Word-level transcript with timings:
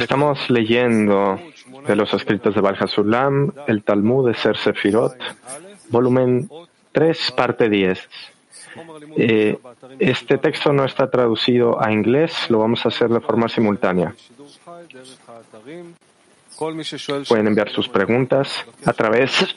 Estamos 0.00 0.50
leyendo 0.50 1.38
de 1.86 1.94
los 1.94 2.12
escritos 2.14 2.52
de 2.52 2.88
Sulam, 2.88 3.52
el 3.68 3.84
Talmud 3.84 4.26
de 4.26 4.34
Ser 4.34 4.56
Sefirot, 4.56 5.14
volumen 5.90 6.50
3, 6.90 7.30
parte 7.30 7.68
10. 7.68 8.08
Eh, 9.18 9.56
este 10.00 10.38
texto 10.38 10.72
no 10.72 10.84
está 10.84 11.08
traducido 11.08 11.80
a 11.80 11.92
inglés, 11.92 12.50
lo 12.50 12.58
vamos 12.58 12.84
a 12.84 12.88
hacer 12.88 13.08
de 13.10 13.20
forma 13.20 13.48
simultánea. 13.48 14.12
Pueden 17.28 17.46
enviar 17.46 17.70
sus 17.70 17.88
preguntas 17.88 18.66
a 18.84 18.92
través 18.92 19.54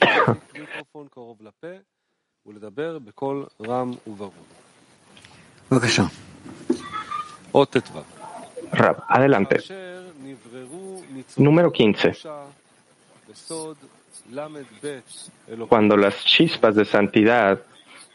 Rab, 8.73 9.04
adelante. 9.08 9.59
Número 11.38 11.72
15. 11.72 12.12
Cuando 15.70 15.95
las 15.95 16.26
chispas 16.26 16.76
de 16.76 16.84
santidad 16.84 17.62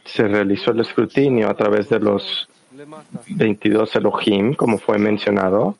se 0.04 0.28
realizó 0.28 0.72
el 0.72 0.80
escrutinio 0.80 1.48
a 1.48 1.54
través 1.54 1.88
de 1.88 1.98
los 1.98 2.46
22 3.28 3.96
Elohim, 3.96 4.52
como 4.52 4.76
fue 4.76 4.98
mencionado, 4.98 5.78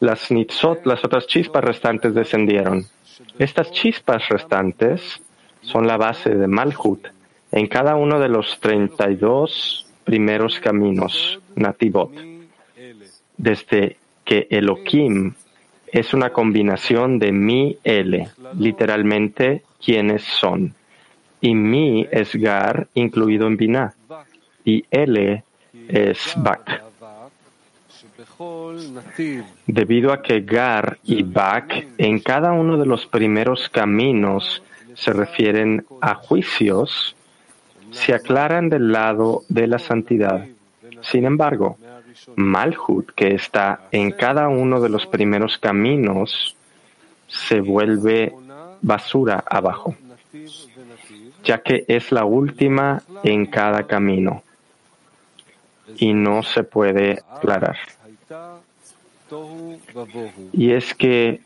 las 0.00 0.30
nitzot, 0.30 0.86
las 0.86 1.04
otras 1.04 1.26
chispas 1.26 1.62
restantes 1.62 2.14
descendieron. 2.14 2.86
Estas 3.38 3.70
chispas 3.70 4.26
restantes 4.30 5.20
son 5.60 5.86
la 5.86 5.98
base 5.98 6.30
de 6.30 6.46
Malhut 6.46 7.06
en 7.50 7.66
cada 7.66 7.96
uno 7.96 8.18
de 8.18 8.30
los 8.30 8.58
32 8.60 9.91
primeros 10.04 10.60
caminos, 10.60 11.40
nativot. 11.54 12.10
Desde 13.36 13.96
que 14.24 14.46
Elohim 14.50 15.34
es 15.86 16.14
una 16.14 16.30
combinación 16.30 17.18
de 17.18 17.32
mi, 17.32 17.78
L, 17.84 18.28
literalmente 18.58 19.62
quienes 19.84 20.22
son. 20.22 20.74
Y 21.40 21.54
mi 21.54 22.06
es 22.10 22.34
Gar, 22.36 22.88
incluido 22.94 23.46
en 23.46 23.56
Binah. 23.56 23.94
Y 24.64 24.84
L 24.90 25.42
es 25.88 26.34
Bak. 26.36 26.82
Debido 29.66 30.12
a 30.12 30.22
que 30.22 30.40
Gar 30.40 30.98
y 31.04 31.22
Bak 31.22 31.86
en 31.98 32.20
cada 32.20 32.52
uno 32.52 32.78
de 32.78 32.86
los 32.86 33.06
primeros 33.06 33.68
caminos 33.68 34.62
se 34.94 35.12
refieren 35.12 35.84
a 36.00 36.14
juicios, 36.14 37.16
se 37.92 38.14
aclaran 38.14 38.68
del 38.68 38.90
lado 38.92 39.42
de 39.48 39.66
la 39.66 39.78
santidad. 39.78 40.46
Sin 41.02 41.24
embargo, 41.24 41.76
Malhut, 42.36 43.10
que 43.14 43.34
está 43.34 43.88
en 43.90 44.10
cada 44.12 44.48
uno 44.48 44.80
de 44.80 44.88
los 44.88 45.06
primeros 45.06 45.58
caminos, 45.58 46.56
se 47.26 47.60
vuelve 47.60 48.34
basura 48.80 49.42
abajo, 49.46 49.94
ya 51.44 51.62
que 51.62 51.84
es 51.88 52.12
la 52.12 52.24
última 52.24 53.02
en 53.22 53.46
cada 53.46 53.86
camino 53.86 54.42
y 55.96 56.12
no 56.12 56.42
se 56.42 56.64
puede 56.64 57.22
aclarar. 57.30 57.76
Y 60.52 60.72
es 60.72 60.94
que 60.94 61.40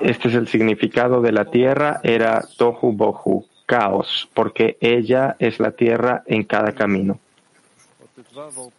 este 0.00 0.28
es 0.28 0.34
el 0.34 0.48
significado 0.48 1.20
de 1.20 1.32
la 1.32 1.44
tierra, 1.46 2.00
era 2.02 2.42
Tohu 2.56 2.92
Bohu, 2.92 3.46
caos, 3.70 4.28
porque 4.34 4.76
ella 4.80 5.36
es 5.38 5.60
la 5.60 5.70
tierra 5.70 6.24
en 6.26 6.42
cada 6.42 6.72
camino. 6.72 7.20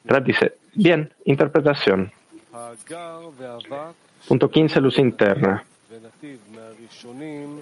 Rad 0.03 0.23
dice, 0.23 0.55
bien, 0.75 1.13
interpretación. 1.23 2.11
Punto 4.27 4.51
15, 4.51 4.81
luz 4.81 4.99
interna. 4.99 5.63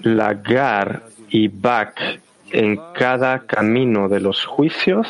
La 0.01 0.33
Gar 0.33 1.03
y 1.29 1.47
Bak 1.49 2.19
en 2.49 2.81
cada 2.95 3.45
camino 3.45 4.09
de 4.09 4.21
los 4.21 4.43
juicios 4.45 5.07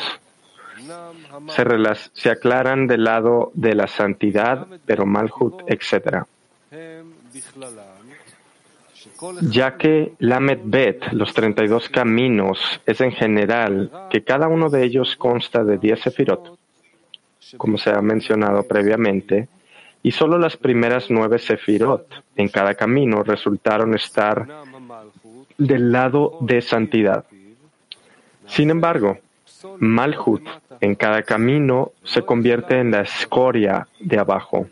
se, 1.48 1.64
se 2.12 2.30
aclaran 2.30 2.86
del 2.86 3.04
lado 3.04 3.50
de 3.54 3.74
la 3.74 3.86
santidad, 3.86 4.66
pero 4.84 5.06
Malhut, 5.06 5.62
etc. 5.68 6.26
Ya 9.42 9.76
que 9.76 10.12
Lamed 10.18 10.60
Bet, 10.64 11.12
los 11.12 11.34
32 11.34 11.88
caminos, 11.88 12.80
es 12.86 13.00
en 13.00 13.12
general 13.12 13.90
que 14.10 14.22
cada 14.22 14.48
uno 14.48 14.70
de 14.70 14.84
ellos 14.84 15.16
consta 15.16 15.62
de 15.64 15.78
10 15.78 16.00
sefirot, 16.00 16.58
como 17.56 17.76
se 17.76 17.90
ha 17.90 18.00
mencionado 18.00 18.62
previamente, 18.62 19.48
y 20.02 20.12
solo 20.12 20.38
las 20.38 20.56
primeras 20.56 21.10
nueve 21.10 21.38
sefirot 21.38 22.06
en 22.36 22.48
cada 22.48 22.74
camino 22.74 23.22
resultaron 23.22 23.94
estar 23.94 24.46
del 25.58 25.92
lado 25.92 26.38
de 26.40 26.62
santidad. 26.62 27.24
Sin 28.46 28.70
embargo, 28.70 29.18
Malhut 29.78 30.48
en 30.80 30.94
cada 30.94 31.22
camino 31.22 31.92
se 32.02 32.22
convierte 32.22 32.78
en 32.78 32.90
la 32.90 33.02
escoria 33.02 33.86
de 33.98 34.18
abajo 34.18 34.68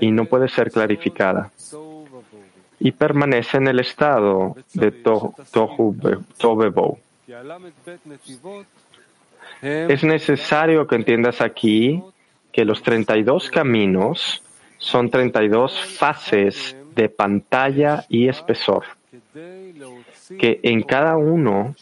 y 0.00 0.10
no 0.10 0.24
puede 0.24 0.48
ser 0.48 0.70
clarificada 0.70 1.50
y 2.84 2.90
permanece 2.90 3.58
en 3.58 3.68
el 3.68 3.78
estado 3.78 4.56
de 4.74 4.90
Tohu. 4.90 5.96
Es 9.62 10.02
necesario 10.02 10.86
que 10.88 10.96
entiendas 10.96 11.40
aquí 11.40 12.02
que 12.50 12.64
los 12.64 12.82
32 12.82 13.50
caminos 13.50 14.42
son 14.78 15.10
32 15.10 15.96
fases 15.96 16.76
de 16.96 17.08
pantalla 17.08 18.04
y 18.08 18.26
espesor, 18.28 18.84
que 19.32 20.58
en 20.64 20.82
cada 20.82 21.16
uno 21.16 21.76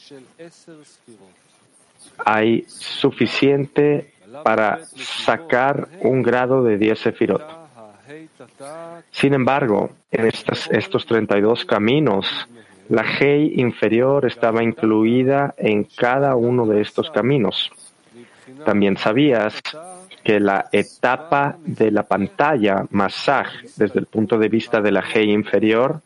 hay 2.26 2.64
suficiente 2.68 4.12
para 4.44 4.84
sacar 4.96 5.88
un 6.02 6.22
grado 6.22 6.62
de 6.62 6.76
10 6.76 6.98
sefirot. 6.98 7.59
Sin 9.10 9.34
embargo, 9.34 9.90
en 10.10 10.26
estos, 10.26 10.68
estos 10.70 11.06
32 11.06 11.64
caminos, 11.64 12.26
la 12.88 13.02
Hei 13.02 13.60
inferior 13.60 14.26
estaba 14.26 14.62
incluida 14.62 15.54
en 15.56 15.84
cada 15.84 16.34
uno 16.36 16.66
de 16.66 16.80
estos 16.80 17.10
caminos. 17.10 17.70
También 18.64 18.96
sabías 18.96 19.60
que 20.24 20.40
la 20.40 20.66
etapa 20.72 21.56
de 21.64 21.90
la 21.90 22.02
pantalla, 22.02 22.86
Masaj, 22.90 23.48
desde 23.76 24.00
el 24.00 24.06
punto 24.06 24.38
de 24.38 24.48
vista 24.48 24.80
de 24.80 24.92
la 24.92 25.02
Hei 25.02 25.30
inferior, 25.30 26.00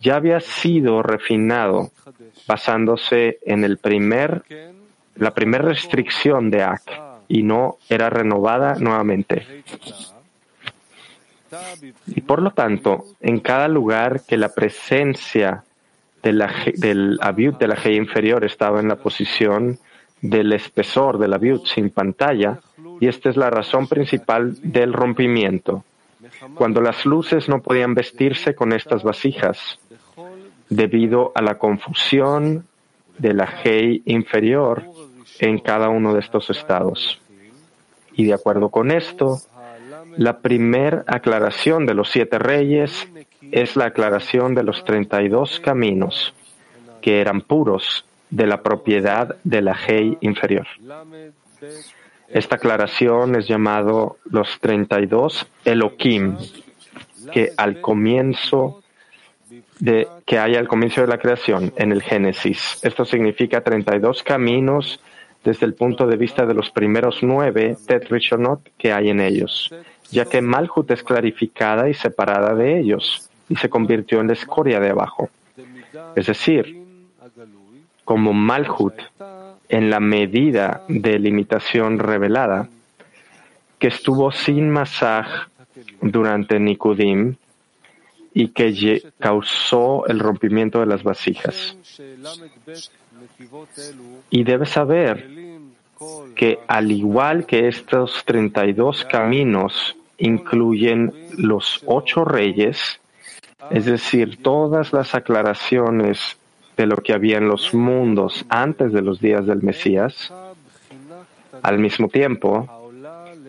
ya 0.00 0.16
había 0.16 0.40
sido 0.40 1.02
refinado 1.02 1.90
basándose 2.46 3.38
en 3.44 3.64
el 3.64 3.78
primer 3.78 4.44
la 5.16 5.32
primera 5.32 5.64
restricción 5.64 6.50
de 6.50 6.62
AC 6.62 6.90
y 7.28 7.42
no 7.42 7.78
era 7.88 8.10
renovada 8.10 8.74
nuevamente. 8.78 9.62
Y 12.06 12.20
por 12.22 12.42
lo 12.42 12.50
tanto, 12.50 13.04
en 13.20 13.40
cada 13.40 13.68
lugar 13.68 14.22
que 14.26 14.36
la 14.36 14.48
presencia 14.48 15.64
del 16.22 17.18
aviut 17.20 17.58
de 17.58 17.68
la 17.68 17.76
G 17.76 17.96
inferior 17.96 18.44
estaba 18.44 18.80
en 18.80 18.88
la 18.88 18.96
posición 18.96 19.78
del 20.22 20.52
espesor 20.52 21.18
del 21.18 21.34
aviut 21.34 21.66
sin 21.66 21.90
pantalla, 21.90 22.60
y 23.00 23.08
esta 23.08 23.28
es 23.28 23.36
la 23.36 23.50
razón 23.50 23.88
principal 23.88 24.56
del 24.62 24.92
rompimiento. 24.92 25.84
Cuando 26.54 26.80
las 26.80 27.04
luces 27.04 27.48
no 27.48 27.60
podían 27.60 27.94
vestirse 27.94 28.54
con 28.54 28.72
estas 28.72 29.02
vasijas, 29.02 29.78
debido 30.70 31.32
a 31.34 31.42
la 31.42 31.58
confusión 31.58 32.64
de 33.18 33.34
la 33.34 33.46
G 33.62 34.02
inferior 34.06 34.82
en 35.40 35.58
cada 35.58 35.88
uno 35.88 36.14
de 36.14 36.20
estos 36.20 36.48
estados. 36.50 37.20
Y 38.14 38.24
de 38.24 38.32
acuerdo 38.32 38.70
con 38.70 38.90
esto, 38.90 39.40
la 40.16 40.38
primera 40.38 41.04
aclaración 41.06 41.86
de 41.86 41.94
los 41.94 42.10
siete 42.10 42.38
reyes 42.38 43.08
es 43.52 43.76
la 43.76 43.86
aclaración 43.86 44.54
de 44.54 44.62
los 44.62 44.84
treinta 44.84 45.22
y 45.22 45.28
dos 45.28 45.60
caminos, 45.60 46.34
que 47.00 47.20
eran 47.20 47.40
puros 47.40 48.04
de 48.30 48.46
la 48.46 48.62
propiedad 48.62 49.36
de 49.44 49.62
la 49.62 49.76
Hei 49.76 50.18
inferior. 50.20 50.66
Esta 52.28 52.56
aclaración 52.56 53.36
es 53.36 53.46
llamado 53.46 54.18
los 54.24 54.58
treinta 54.60 55.00
y 55.00 55.06
dos 55.06 55.46
Elohim, 55.64 56.36
que 57.32 57.52
al 57.56 57.80
comienzo 57.80 58.82
de, 59.78 60.08
que 60.24 60.38
hay 60.38 60.56
al 60.56 60.68
comienzo 60.68 61.02
de 61.02 61.06
la 61.06 61.18
creación 61.18 61.72
en 61.76 61.92
el 61.92 62.02
Génesis. 62.02 62.78
Esto 62.82 63.04
significa 63.04 63.62
32 63.62 64.22
caminos 64.22 65.00
desde 65.44 65.66
el 65.66 65.74
punto 65.74 66.06
de 66.06 66.16
vista 66.16 66.46
de 66.46 66.54
los 66.54 66.70
primeros 66.70 67.18
nueve 67.22 67.76
Tet 67.86 68.08
que 68.78 68.92
hay 68.92 69.10
en 69.10 69.20
ellos, 69.20 69.72
ya 70.10 70.24
que 70.24 70.40
Malhut 70.40 70.90
es 70.90 71.02
clarificada 71.02 71.88
y 71.88 71.94
separada 71.94 72.54
de 72.54 72.80
ellos 72.80 73.28
y 73.48 73.56
se 73.56 73.68
convirtió 73.68 74.20
en 74.20 74.28
la 74.28 74.32
escoria 74.32 74.80
de 74.80 74.90
abajo. 74.90 75.28
Es 76.16 76.26
decir, 76.26 76.82
como 78.04 78.32
Malhut 78.32 78.94
en 79.68 79.90
la 79.90 80.00
medida 80.00 80.82
de 80.88 81.18
limitación 81.18 81.98
revelada, 81.98 82.68
que 83.78 83.88
estuvo 83.88 84.32
sin 84.32 84.70
masaj 84.70 85.48
durante 86.00 86.58
Nikudim 86.58 87.36
y 88.32 88.48
que 88.48 89.02
causó 89.18 90.06
el 90.06 90.18
rompimiento 90.20 90.80
de 90.80 90.86
las 90.86 91.02
vasijas. 91.02 91.76
Y 94.30 94.44
debes 94.44 94.70
saber 94.70 95.28
que 96.34 96.58
al 96.66 96.90
igual 96.90 97.46
que 97.46 97.68
estos 97.68 98.24
32 98.24 99.04
caminos 99.04 99.96
incluyen 100.18 101.12
los 101.36 101.82
ocho 101.86 102.24
reyes, 102.24 103.00
es 103.70 103.86
decir, 103.86 104.42
todas 104.42 104.92
las 104.92 105.14
aclaraciones 105.14 106.36
de 106.76 106.86
lo 106.86 106.96
que 106.96 107.12
había 107.12 107.38
en 107.38 107.48
los 107.48 107.72
mundos 107.72 108.44
antes 108.48 108.92
de 108.92 109.02
los 109.02 109.20
días 109.20 109.46
del 109.46 109.62
Mesías, 109.62 110.32
al 111.62 111.78
mismo 111.78 112.08
tiempo, 112.08 112.68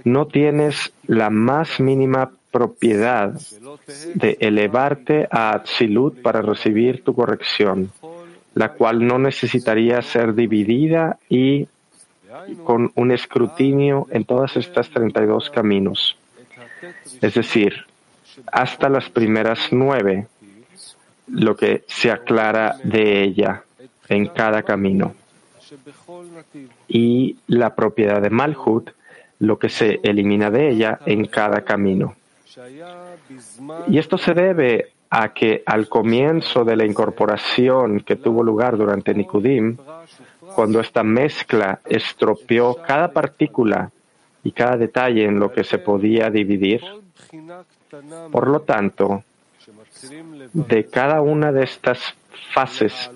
no 0.03 0.27
tienes 0.27 0.93
la 1.07 1.29
más 1.29 1.79
mínima 1.79 2.31
propiedad 2.51 3.33
de 4.13 4.37
elevarte 4.39 5.27
a 5.29 5.51
Atzilut 5.51 6.21
para 6.21 6.41
recibir 6.41 7.03
tu 7.03 7.13
corrección, 7.13 7.91
la 8.55 8.69
cual 8.69 9.05
no 9.05 9.19
necesitaría 9.19 10.01
ser 10.01 10.33
dividida 10.33 11.19
y 11.29 11.67
con 12.63 12.91
un 12.95 13.11
escrutinio 13.11 14.07
en 14.09 14.25
todas 14.25 14.55
estas 14.57 14.89
32 14.89 15.49
caminos. 15.49 16.17
Es 17.21 17.33
decir, 17.33 17.85
hasta 18.51 18.89
las 18.89 19.09
primeras 19.09 19.59
nueve, 19.71 20.27
lo 21.27 21.55
que 21.55 21.83
se 21.87 22.11
aclara 22.11 22.77
de 22.83 23.23
ella 23.23 23.63
en 24.07 24.27
cada 24.27 24.63
camino. 24.63 25.15
Y 26.87 27.37
la 27.47 27.75
propiedad 27.75 28.21
de 28.21 28.29
Malhut, 28.29 28.91
lo 29.39 29.59
que 29.59 29.69
se 29.69 29.99
elimina 30.03 30.49
de 30.49 30.69
ella 30.69 30.99
en 31.05 31.25
cada 31.25 31.61
camino. 31.61 32.15
Y 33.87 33.97
esto 33.97 34.17
se 34.17 34.33
debe 34.33 34.91
a 35.09 35.33
que 35.33 35.63
al 35.65 35.87
comienzo 35.87 36.63
de 36.63 36.75
la 36.75 36.85
incorporación 36.85 38.01
que 38.01 38.15
tuvo 38.15 38.43
lugar 38.43 38.77
durante 38.77 39.13
Nikudim, 39.13 39.77
cuando 40.55 40.79
esta 40.79 41.03
mezcla 41.03 41.79
estropeó 41.85 42.75
cada 42.75 43.11
partícula 43.11 43.91
y 44.43 44.51
cada 44.51 44.77
detalle 44.77 45.25
en 45.25 45.39
lo 45.39 45.51
que 45.51 45.63
se 45.63 45.79
podía 45.79 46.29
dividir, 46.29 46.81
por 48.31 48.47
lo 48.47 48.61
tanto, 48.61 49.23
de 50.53 50.85
cada 50.85 51.21
una 51.21 51.51
de 51.51 51.63
estas 51.63 52.15
fases 52.53 53.11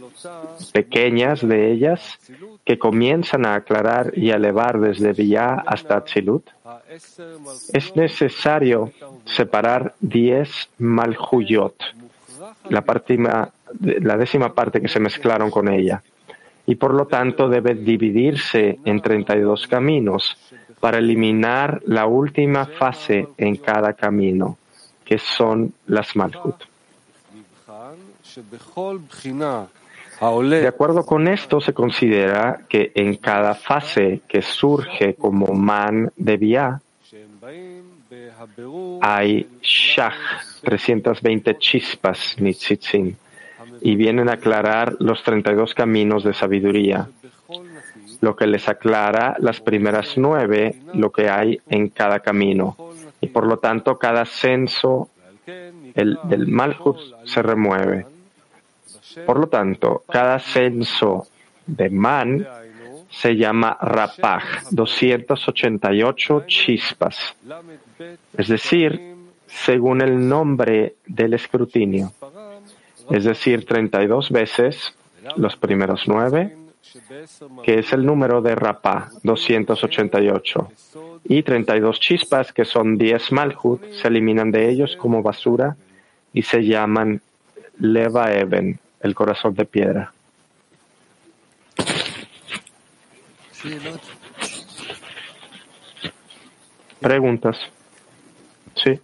pequeñas 0.73 1.47
de 1.47 1.71
ellas 1.71 2.19
que 2.65 2.77
comienzan 2.77 3.45
a 3.45 3.55
aclarar 3.55 4.17
y 4.17 4.31
a 4.31 4.35
elevar 4.35 4.79
desde 4.79 5.13
Viyah 5.13 5.63
hasta 5.65 5.97
Atzilut, 5.97 6.49
es 6.89 7.95
necesario 7.95 8.91
separar 9.25 9.93
diez 9.99 10.69
Malhuyot, 10.79 11.75
la, 12.69 12.83
la 13.79 14.17
décima 14.17 14.53
parte 14.53 14.81
que 14.81 14.87
se 14.87 14.99
mezclaron 14.99 15.51
con 15.51 15.67
ella, 15.67 16.01
y 16.65 16.75
por 16.75 16.93
lo 16.93 17.05
tanto 17.05 17.47
debe 17.47 17.75
dividirse 17.75 18.79
en 18.85 19.01
32 19.01 19.67
caminos 19.67 20.37
para 20.79 20.97
eliminar 20.97 21.81
la 21.85 22.05
última 22.07 22.65
fase 22.65 23.27
en 23.37 23.57
cada 23.57 23.93
camino, 23.93 24.57
que 25.05 25.19
son 25.19 25.73
las 25.87 26.15
Malhut. 26.15 26.55
De 30.19 30.67
acuerdo 30.67 31.05
con 31.05 31.29
esto, 31.29 31.61
se 31.61 31.73
considera 31.73 32.65
que 32.67 32.91
en 32.93 33.15
cada 33.15 33.55
fase 33.55 34.21
que 34.27 34.41
surge 34.41 35.13
como 35.13 35.53
man 35.53 36.11
de 36.17 36.35
Bia, 36.35 36.81
hay 39.01 39.47
shach, 39.61 40.13
320 40.61 41.57
chispas, 41.57 42.35
nitzitzin, 42.37 43.15
y 43.81 43.95
vienen 43.95 44.27
a 44.27 44.33
aclarar 44.33 44.97
los 44.99 45.23
32 45.23 45.73
caminos 45.73 46.25
de 46.25 46.33
sabiduría, 46.33 47.07
lo 48.19 48.35
que 48.35 48.45
les 48.45 48.67
aclara 48.67 49.37
las 49.39 49.61
primeras 49.61 50.17
nueve, 50.17 50.81
lo 50.93 51.13
que 51.13 51.29
hay 51.29 51.61
en 51.69 51.87
cada 51.89 52.19
camino. 52.19 52.75
Y 53.21 53.27
por 53.27 53.47
lo 53.47 53.57
tanto, 53.57 53.97
cada 53.97 54.25
censo 54.25 55.07
el, 55.95 56.19
del 56.25 56.47
Malchut 56.47 56.97
se 57.23 57.41
remueve. 57.41 58.18
Por 59.25 59.39
lo 59.39 59.47
tanto, 59.47 60.03
cada 60.07 60.39
censo 60.39 61.27
de 61.65 61.89
Man 61.89 62.45
se 63.09 63.35
llama 63.35 63.77
Rapaj, 63.81 64.69
288 64.71 66.43
chispas, 66.47 67.35
es 68.37 68.47
decir, 68.47 69.15
según 69.47 70.01
el 70.01 70.27
nombre 70.27 70.95
del 71.07 71.33
escrutinio, 71.33 72.11
es 73.09 73.23
decir, 73.23 73.65
32 73.65 74.29
veces 74.29 74.93
los 75.37 75.55
primeros 75.57 76.03
nueve, 76.07 76.55
que 77.63 77.79
es 77.79 77.93
el 77.93 78.05
número 78.05 78.41
de 78.41 78.55
Rapá, 78.55 79.09
288, 79.23 80.71
y 81.25 81.43
32 81.43 81.99
chispas, 81.99 82.53
que 82.53 82.65
son 82.65 82.97
10 82.97 83.31
Malhut, 83.31 83.83
se 83.91 84.07
eliminan 84.07 84.51
de 84.51 84.69
ellos 84.69 84.95
como 84.95 85.21
basura 85.21 85.75
y 86.33 86.43
se 86.43 86.63
llaman 86.63 87.21
Leva 87.79 88.33
Eben, 88.33 88.79
el 89.01 89.15
corazón 89.15 89.53
de 89.53 89.65
piedra. 89.65 90.13
Preguntas. 96.99 97.57
Sí. 98.75 98.99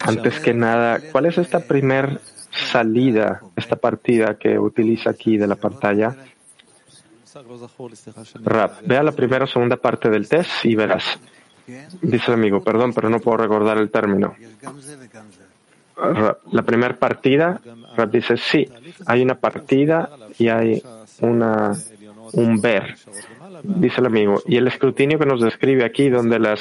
Antes 0.00 0.40
que 0.40 0.54
nada, 0.54 1.00
¿cuál 1.12 1.26
es 1.26 1.38
esta 1.38 1.60
primer 1.60 2.20
salida, 2.72 3.40
esta 3.56 3.76
partida 3.76 4.38
que 4.38 4.58
utiliza 4.58 5.10
aquí 5.10 5.36
de 5.36 5.46
la 5.46 5.56
pantalla? 5.56 6.16
Rap, 8.42 8.82
vea 8.86 9.02
la 9.02 9.12
primera 9.12 9.44
o 9.44 9.48
segunda 9.48 9.76
parte 9.76 10.10
del 10.10 10.28
test 10.28 10.64
y 10.64 10.74
verás. 10.74 11.04
Dice 12.02 12.24
el 12.28 12.34
amigo, 12.34 12.62
perdón, 12.62 12.92
pero 12.92 13.08
no 13.08 13.20
puedo 13.20 13.38
recordar 13.38 13.78
el 13.78 13.90
término. 13.90 14.34
La 16.52 16.62
primera 16.62 16.96
partida, 16.96 17.60
Rap 17.96 18.10
dice, 18.10 18.36
sí, 18.36 18.68
hay 19.06 19.22
una 19.22 19.34
partida 19.34 20.10
y 20.38 20.48
hay 20.48 20.82
una, 21.20 21.72
un 22.32 22.60
ver. 22.60 22.96
Dice 23.62 24.00
el 24.00 24.06
amigo, 24.06 24.42
y 24.46 24.56
el 24.56 24.66
escrutinio 24.68 25.18
que 25.18 25.26
nos 25.26 25.42
describe 25.42 25.84
aquí, 25.84 26.08
donde 26.08 26.38
las 26.38 26.60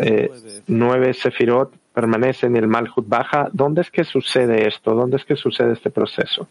eh, 0.00 0.30
nueve 0.66 1.14
sefirot 1.14 1.72
permanecen 1.92 2.56
y 2.56 2.58
el 2.58 2.66
malhut 2.66 3.06
baja, 3.06 3.48
¿dónde 3.52 3.82
es 3.82 3.90
que 3.90 4.02
sucede 4.02 4.66
esto? 4.66 4.94
¿Dónde 4.94 5.18
es 5.18 5.24
que 5.24 5.36
sucede 5.36 5.74
este 5.74 5.90
proceso? 5.90 6.48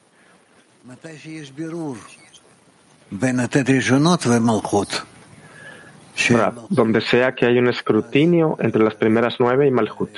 Donde 6.69 7.01
sea 7.01 7.33
que 7.35 7.45
hay 7.45 7.57
un 7.57 7.67
escrutinio 7.67 8.57
entre 8.59 8.83
las 8.83 8.95
primeras 8.95 9.35
nueve 9.39 9.67
y 9.67 9.71
Malhut. 9.71 10.11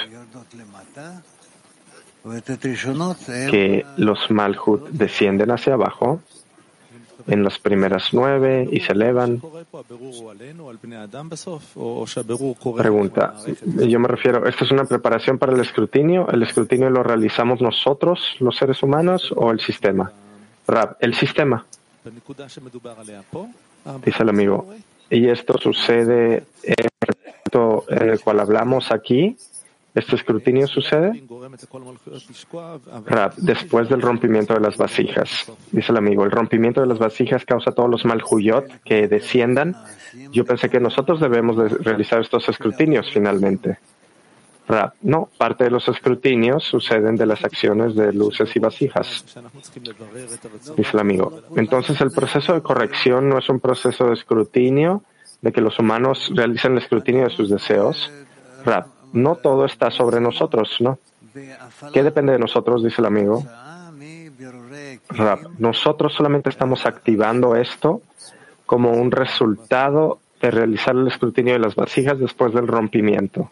Que 3.51 3.85
los 3.97 4.31
Malhut 4.31 4.89
descienden 4.89 5.51
hacia 5.51 5.73
abajo 5.73 6.21
en 7.27 7.43
las 7.43 7.57
primeras 7.59 8.13
nueve 8.13 8.67
y 8.71 8.79
se 8.81 8.93
elevan. 8.93 9.41
Pregunta, 12.77 13.35
yo 13.65 13.99
me 13.99 14.07
refiero, 14.07 14.47
¿esto 14.47 14.63
es 14.63 14.71
una 14.71 14.85
preparación 14.85 15.37
para 15.37 15.53
el 15.53 15.59
escrutinio? 15.59 16.27
¿El 16.29 16.43
escrutinio 16.43 16.89
lo 16.89 17.03
realizamos 17.03 17.61
nosotros, 17.61 18.35
los 18.39 18.55
seres 18.55 18.83
humanos, 18.83 19.33
o 19.35 19.51
el 19.51 19.59
sistema? 19.59 20.11
Rab, 20.67 20.97
el 20.99 21.13
sistema. 21.15 21.65
Dice 24.03 24.23
el 24.23 24.29
amigo. 24.29 24.73
Y 25.09 25.29
esto 25.29 25.57
sucede 25.57 26.43
en 26.63 28.09
el 28.09 28.19
cual 28.19 28.39
hablamos 28.39 28.91
aquí. 28.91 29.37
¿Este 29.93 30.17
escrutinio 30.17 30.67
sucede? 30.67 31.23
después 33.37 33.87
del 33.87 34.01
rompimiento 34.01 34.53
de 34.53 34.59
las 34.59 34.75
vasijas. 34.75 35.49
Dice 35.71 35.91
el 35.93 35.97
amigo, 35.97 36.25
el 36.25 36.31
rompimiento 36.31 36.81
de 36.81 36.87
las 36.87 36.99
vasijas 36.99 37.45
causa 37.45 37.71
todos 37.71 37.89
los 37.89 38.03
maljuyot 38.03 38.83
que 38.83 39.07
desciendan. 39.07 39.73
Yo 40.33 40.43
pensé 40.43 40.69
que 40.69 40.81
nosotros 40.81 41.21
debemos 41.21 41.55
de 41.55 41.69
realizar 41.69 42.19
estos 42.19 42.49
escrutinios 42.49 43.09
finalmente. 43.13 43.77
No, 45.01 45.29
parte 45.37 45.65
de 45.65 45.69
los 45.69 45.87
escrutinios 45.87 46.63
suceden 46.63 47.15
de 47.15 47.25
las 47.25 47.43
acciones 47.45 47.95
de 47.95 48.11
luces 48.13 48.55
y 48.55 48.59
vasijas. 48.59 49.23
Dice 50.75 50.89
el 50.93 50.99
amigo. 50.99 51.41
Entonces 51.55 52.01
el 52.01 52.11
proceso 52.11 52.53
de 52.53 52.61
corrección 52.61 53.29
no 53.29 53.37
es 53.37 53.47
un 53.49 53.59
proceso 53.59 54.07
de 54.07 54.13
escrutinio, 54.13 55.03
de 55.41 55.51
que 55.51 55.61
los 55.61 55.77
humanos 55.77 56.31
realicen 56.33 56.73
el 56.73 56.79
escrutinio 56.79 57.25
de 57.25 57.29
sus 57.29 57.49
deseos. 57.49 58.11
no 59.13 59.35
todo 59.35 59.65
está 59.65 59.91
sobre 59.91 60.19
nosotros, 60.19 60.77
¿no? 60.79 60.97
¿Qué 61.93 62.03
depende 62.03 62.33
de 62.33 62.39
nosotros? 62.39 62.83
Dice 62.83 63.01
el 63.01 63.05
amigo. 63.05 63.43
Rab, 65.09 65.39
nosotros 65.59 66.13
solamente 66.13 66.49
estamos 66.49 66.85
activando 66.85 67.55
esto 67.55 68.01
como 68.65 68.91
un 68.91 69.11
resultado 69.11 70.19
de 70.41 70.51
realizar 70.51 70.95
el 70.95 71.07
escrutinio 71.07 71.53
de 71.53 71.59
las 71.59 71.75
vasijas 71.75 72.19
después 72.19 72.53
del 72.53 72.67
rompimiento. 72.67 73.51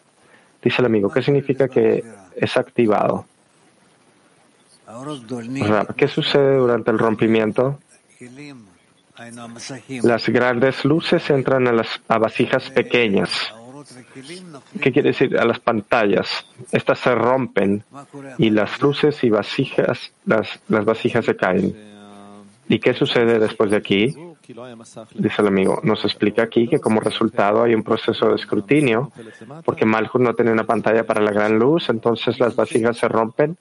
Dice 0.64 0.80
el 0.80 0.86
amigo, 0.86 1.10
¿qué 1.10 1.22
significa 1.22 1.68
que 1.68 2.02
es 2.34 2.56
activado? 2.56 3.26
¿qué 5.96 6.08
sucede 6.08 6.56
durante 6.56 6.90
el 6.90 6.98
rompimiento? 6.98 7.78
Las 10.02 10.28
grandes 10.28 10.84
luces 10.84 11.28
entran 11.28 11.68
a 11.68 11.72
las 11.72 12.00
vasijas 12.08 12.70
pequeñas. 12.70 13.30
¿Qué 14.80 14.90
quiere 14.90 15.10
decir? 15.10 15.38
A 15.38 15.44
las 15.44 15.60
pantallas. 15.60 16.46
Estas 16.72 16.98
se 16.98 17.14
rompen 17.14 17.84
y 18.38 18.48
las 18.50 18.80
luces 18.80 19.22
y 19.22 19.28
vasijas, 19.28 20.12
las 20.24 20.58
vasijas 20.68 21.26
se 21.26 21.36
caen. 21.36 21.74
¿Y 22.68 22.78
qué 22.78 22.94
sucede 22.94 23.38
después 23.38 23.70
de 23.70 23.76
aquí? 23.76 24.33
Dice 25.14 25.42
el 25.42 25.48
amigo, 25.48 25.80
nos 25.82 26.04
explica 26.04 26.42
aquí 26.42 26.68
que 26.68 26.78
como 26.78 27.00
resultado 27.00 27.62
hay 27.62 27.74
un 27.74 27.82
proceso 27.82 28.28
de 28.28 28.34
escrutinio, 28.36 29.10
porque 29.64 29.84
Malhut 29.86 30.20
no 30.20 30.34
tiene 30.34 30.52
una 30.52 30.64
pantalla 30.64 31.04
para 31.04 31.22
la 31.22 31.30
gran 31.30 31.58
luz, 31.58 31.88
entonces 31.88 32.38
las 32.38 32.54
vasijas 32.54 32.96
se 32.98 33.08
rompen 33.08 33.56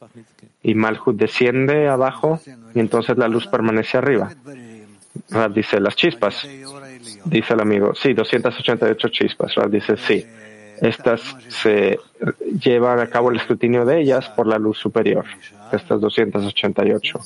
y 0.62 0.75
Malhut 0.75 1.16
desciende 1.16 1.88
abajo 1.88 2.40
y 2.74 2.80
entonces 2.80 3.18
la 3.18 3.28
luz 3.28 3.48
permanece 3.48 3.98
arriba. 3.98 4.32
Rab 5.30 5.54
dice, 5.54 5.80
las 5.80 5.96
chispas. 5.96 6.48
Dice 7.25 7.54
el 7.54 7.62
amigo, 7.62 7.94
sí, 7.96 8.13
288 8.13 9.08
chispas. 9.10 9.56
Rab 9.56 9.70
dice, 9.70 9.98
sí. 9.98 10.25
Estas 10.82 11.22
se 11.48 12.00
llevan 12.60 13.00
a 13.00 13.08
cabo 13.08 13.30
el 13.30 13.38
escrutinio 13.38 13.86
de 13.86 14.02
ellas 14.02 14.30
por 14.30 14.48
la 14.48 14.58
luz 14.58 14.78
superior, 14.78 15.24
estas 15.72 16.02
288. 16.02 17.20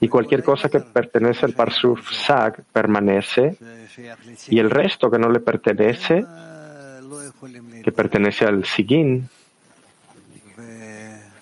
Y 0.00 0.08
cualquier 0.08 0.44
cosa 0.44 0.68
que 0.68 0.80
pertenece 0.80 1.44
al 1.44 1.54
Parsuf 1.54 2.12
Sag 2.12 2.62
permanece, 2.72 3.56
y 4.48 4.58
el 4.58 4.70
resto 4.70 5.10
que 5.10 5.18
no 5.18 5.28
le 5.28 5.40
pertenece, 5.40 6.24
que 7.82 7.92
pertenece 7.92 8.44
al 8.44 8.64
Sigin, 8.64 9.28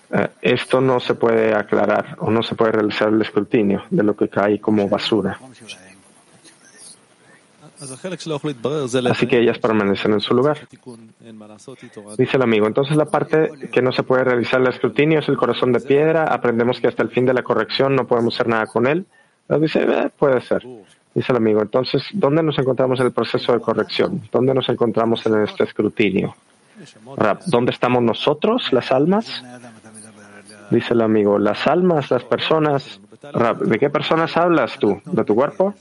eh, 0.09 0.27
esto 0.41 0.79
no 0.79 0.99
se 0.99 1.15
puede 1.15 1.53
aclarar 1.53 2.15
o 2.19 2.31
no 2.31 2.41
se 2.41 2.55
puede 2.55 2.71
realizar 2.71 3.09
el 3.09 3.21
escrutinio 3.21 3.83
de 3.89 4.03
lo 4.03 4.15
que 4.15 4.29
cae 4.29 4.59
como 4.59 4.87
basura. 4.87 5.37
Así 9.11 9.27
que 9.27 9.39
ellas 9.39 9.59
permanecen 9.59 10.13
en 10.13 10.21
su 10.21 10.33
lugar. 10.33 10.67
Dice 12.17 12.37
el 12.37 12.43
amigo, 12.43 12.67
entonces 12.67 12.95
la 12.95 13.05
parte 13.05 13.49
que 13.71 13.81
no 13.81 13.91
se 13.91 14.03
puede 14.03 14.23
realizar 14.23 14.61
el 14.61 14.67
escrutinio 14.67 15.19
es 15.19 15.29
el 15.29 15.37
corazón 15.37 15.71
de 15.73 15.79
piedra. 15.79 16.25
Aprendemos 16.25 16.79
que 16.79 16.87
hasta 16.87 17.03
el 17.03 17.09
fin 17.09 17.25
de 17.25 17.33
la 17.33 17.43
corrección 17.43 17.95
no 17.95 18.07
podemos 18.07 18.35
hacer 18.35 18.47
nada 18.47 18.65
con 18.65 18.87
él. 18.87 19.05
dice, 19.59 19.83
eh, 19.83 20.09
puede 20.17 20.41
ser. 20.41 20.65
Dice 21.13 21.31
el 21.31 21.37
amigo, 21.37 21.61
entonces, 21.61 22.03
¿dónde 22.13 22.43
nos 22.43 22.57
encontramos 22.59 22.99
en 22.99 23.07
el 23.07 23.11
proceso 23.11 23.51
de 23.53 23.59
corrección? 23.59 24.21
¿Dónde 24.31 24.53
nos 24.53 24.69
encontramos 24.69 25.25
en 25.25 25.41
este 25.41 25.63
escrutinio? 25.63 26.35
¿Dónde 27.47 27.71
estamos 27.71 28.03
nosotros, 28.03 28.71
las 28.71 28.91
almas? 28.91 29.43
Dice 30.69 30.93
el 30.93 31.01
amigo, 31.01 31.39
las 31.39 31.65
almas, 31.65 32.11
las 32.11 32.23
personas. 32.23 32.99
¿De 33.65 33.79
qué 33.79 33.89
personas 33.89 34.35
hablas 34.37 34.77
tú? 34.77 35.01
¿De 35.05 35.23
tu 35.23 35.33
cuerpo? 35.33 35.73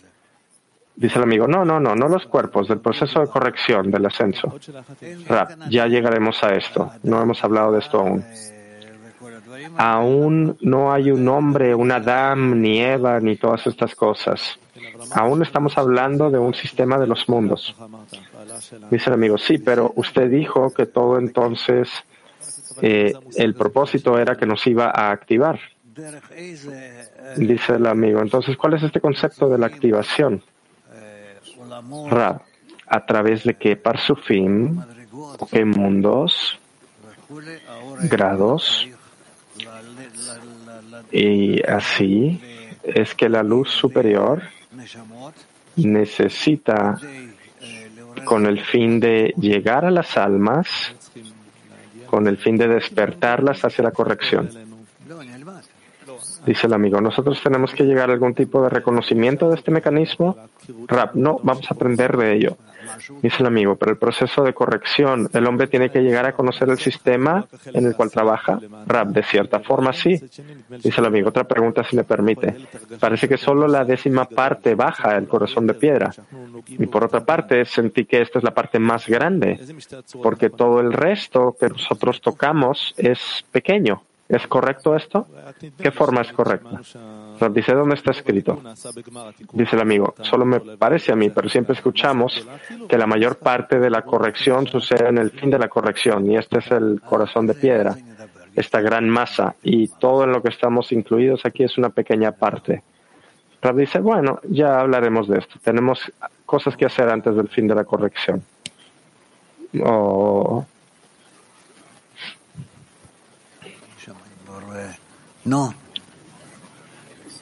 Dice 0.96 1.18
el 1.18 1.24
amigo, 1.24 1.46
no, 1.46 1.64
no, 1.64 1.78
no, 1.78 1.94
no 1.94 2.08
los 2.08 2.26
cuerpos, 2.26 2.68
del 2.68 2.80
proceso 2.80 3.20
de 3.20 3.26
corrección, 3.26 3.90
del 3.90 4.06
ascenso. 4.06 4.52
ya 5.68 5.86
llegaremos 5.86 6.42
a 6.42 6.54
esto. 6.54 6.90
No 7.02 7.20
hemos 7.20 7.44
hablado 7.44 7.72
de 7.72 7.80
esto 7.80 8.00
aún. 8.00 8.24
Aún 9.76 10.56
no 10.60 10.92
hay 10.92 11.10
un 11.10 11.28
hombre, 11.28 11.74
un 11.74 11.92
Adam, 11.92 12.60
ni 12.60 12.80
Eva, 12.80 13.20
ni 13.20 13.36
todas 13.36 13.66
estas 13.66 13.94
cosas. 13.94 14.58
Aún 15.12 15.42
estamos 15.42 15.76
hablando 15.76 16.30
de 16.30 16.38
un 16.38 16.54
sistema 16.54 16.98
de 16.98 17.06
los 17.06 17.28
mundos. 17.28 17.74
Dice 18.90 19.10
el 19.10 19.14
amigo, 19.14 19.36
sí, 19.36 19.58
pero 19.58 19.92
usted 19.96 20.30
dijo 20.30 20.72
que 20.72 20.86
todo 20.86 21.18
entonces 21.18 21.90
eh, 22.80 23.12
el 23.36 23.54
propósito 23.54 24.18
era 24.18 24.36
que 24.36 24.46
nos 24.46 24.66
iba 24.66 24.86
a 24.94 25.10
activar. 25.10 25.60
Dice 27.36 27.74
el 27.74 27.86
amigo, 27.86 28.20
entonces, 28.20 28.56
¿cuál 28.56 28.74
es 28.74 28.82
este 28.82 29.00
concepto 29.00 29.48
de 29.48 29.58
la 29.58 29.66
activación? 29.66 30.42
A 32.88 33.06
través 33.06 33.44
de 33.44 33.54
qué 33.54 33.76
parsufim, 33.76 34.80
qué 35.50 35.64
mundos, 35.64 36.58
grados, 38.02 38.88
y 41.10 41.62
así 41.66 42.40
es 42.82 43.14
que 43.14 43.28
la 43.28 43.42
luz 43.42 43.70
superior 43.70 44.42
necesita, 45.76 46.98
con 48.24 48.46
el 48.46 48.60
fin 48.60 49.00
de 49.00 49.34
llegar 49.38 49.84
a 49.84 49.90
las 49.90 50.16
almas, 50.16 50.94
con 52.06 52.26
el 52.28 52.38
fin 52.38 52.56
de 52.56 52.68
despertarlas 52.68 53.64
hacia 53.64 53.84
la 53.84 53.90
corrección. 53.90 54.65
Dice 56.46 56.68
el 56.68 56.74
amigo, 56.74 57.00
nosotros 57.00 57.42
tenemos 57.42 57.72
que 57.72 57.84
llegar 57.84 58.08
a 58.08 58.12
algún 58.12 58.32
tipo 58.34 58.62
de 58.62 58.68
reconocimiento 58.68 59.48
de 59.48 59.56
este 59.56 59.72
mecanismo. 59.72 60.36
Rap, 60.86 61.14
no, 61.14 61.40
vamos 61.42 61.68
a 61.70 61.74
aprender 61.74 62.16
de 62.16 62.34
ello. 62.34 62.56
Dice 63.20 63.38
el 63.40 63.46
amigo, 63.46 63.74
pero 63.76 63.90
el 63.90 63.98
proceso 63.98 64.44
de 64.44 64.54
corrección, 64.54 65.28
el 65.32 65.46
hombre 65.46 65.66
tiene 65.66 65.90
que 65.90 66.00
llegar 66.00 66.24
a 66.24 66.32
conocer 66.32 66.68
el 66.68 66.78
sistema 66.78 67.46
en 67.72 67.84
el 67.84 67.96
cual 67.96 68.10
trabaja. 68.10 68.60
Rap, 68.86 69.08
de 69.08 69.24
cierta 69.24 69.60
forma 69.60 69.92
sí. 69.92 70.20
Dice 70.68 71.00
el 71.00 71.06
amigo, 71.06 71.30
otra 71.30 71.44
pregunta 71.44 71.82
si 71.82 71.96
me 71.96 72.04
permite. 72.04 72.54
Parece 73.00 73.28
que 73.28 73.36
solo 73.36 73.66
la 73.66 73.84
décima 73.84 74.24
parte 74.26 74.76
baja 74.76 75.16
el 75.16 75.26
corazón 75.26 75.66
de 75.66 75.74
piedra. 75.74 76.12
Y 76.68 76.86
por 76.86 77.04
otra 77.04 77.24
parte, 77.24 77.64
sentí 77.64 78.04
que 78.04 78.22
esta 78.22 78.38
es 78.38 78.44
la 78.44 78.54
parte 78.54 78.78
más 78.78 79.08
grande, 79.08 79.58
porque 80.22 80.50
todo 80.50 80.80
el 80.80 80.92
resto 80.92 81.56
que 81.58 81.68
nosotros 81.68 82.20
tocamos 82.20 82.94
es 82.96 83.44
pequeño. 83.50 84.02
¿Es 84.28 84.46
correcto 84.48 84.96
esto? 84.96 85.28
¿Qué 85.78 85.90
forma 85.90 86.22
es 86.22 86.32
correcta? 86.32 86.80
dice, 87.50 87.74
¿dónde 87.74 87.94
está 87.94 88.10
escrito? 88.10 88.60
Dice 89.52 89.76
el 89.76 89.82
amigo, 89.82 90.14
solo 90.22 90.44
me 90.44 90.58
parece 90.60 91.12
a 91.12 91.16
mí, 91.16 91.30
pero 91.30 91.48
siempre 91.48 91.74
escuchamos 91.74 92.46
que 92.88 92.98
la 92.98 93.06
mayor 93.06 93.36
parte 93.38 93.78
de 93.78 93.90
la 93.90 94.02
corrección 94.02 94.66
sucede 94.66 95.08
en 95.08 95.18
el 95.18 95.30
fin 95.30 95.50
de 95.50 95.58
la 95.58 95.68
corrección, 95.68 96.28
y 96.30 96.36
este 96.36 96.58
es 96.58 96.70
el 96.72 97.00
corazón 97.02 97.46
de 97.46 97.54
piedra, 97.54 97.96
esta 98.54 98.80
gran 98.80 99.08
masa, 99.08 99.54
y 99.62 99.88
todo 99.88 100.24
en 100.24 100.32
lo 100.32 100.42
que 100.42 100.48
estamos 100.48 100.90
incluidos 100.92 101.44
aquí 101.44 101.62
es 101.62 101.78
una 101.78 101.90
pequeña 101.90 102.32
parte. 102.32 102.82
Rab 103.62 103.76
dice, 103.76 104.00
bueno, 104.00 104.40
ya 104.48 104.80
hablaremos 104.80 105.28
de 105.28 105.38
esto. 105.38 105.56
Tenemos 105.62 106.00
cosas 106.44 106.76
que 106.76 106.86
hacer 106.86 107.08
antes 107.08 107.34
del 107.34 107.48
fin 107.48 107.66
de 107.66 107.74
la 107.74 107.84
corrección. 107.84 108.42
Oh, 109.84 110.64
No. 115.46 115.72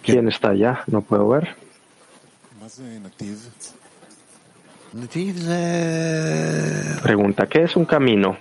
¿Quién 0.02 0.28
está 0.28 0.50
allá? 0.50 0.84
No 0.86 1.00
puedo 1.00 1.26
ver. 1.28 1.56
Pregunta, 7.02 7.46
¿qué 7.46 7.62
es 7.62 7.74
un 7.76 7.86
camino? 7.86 8.36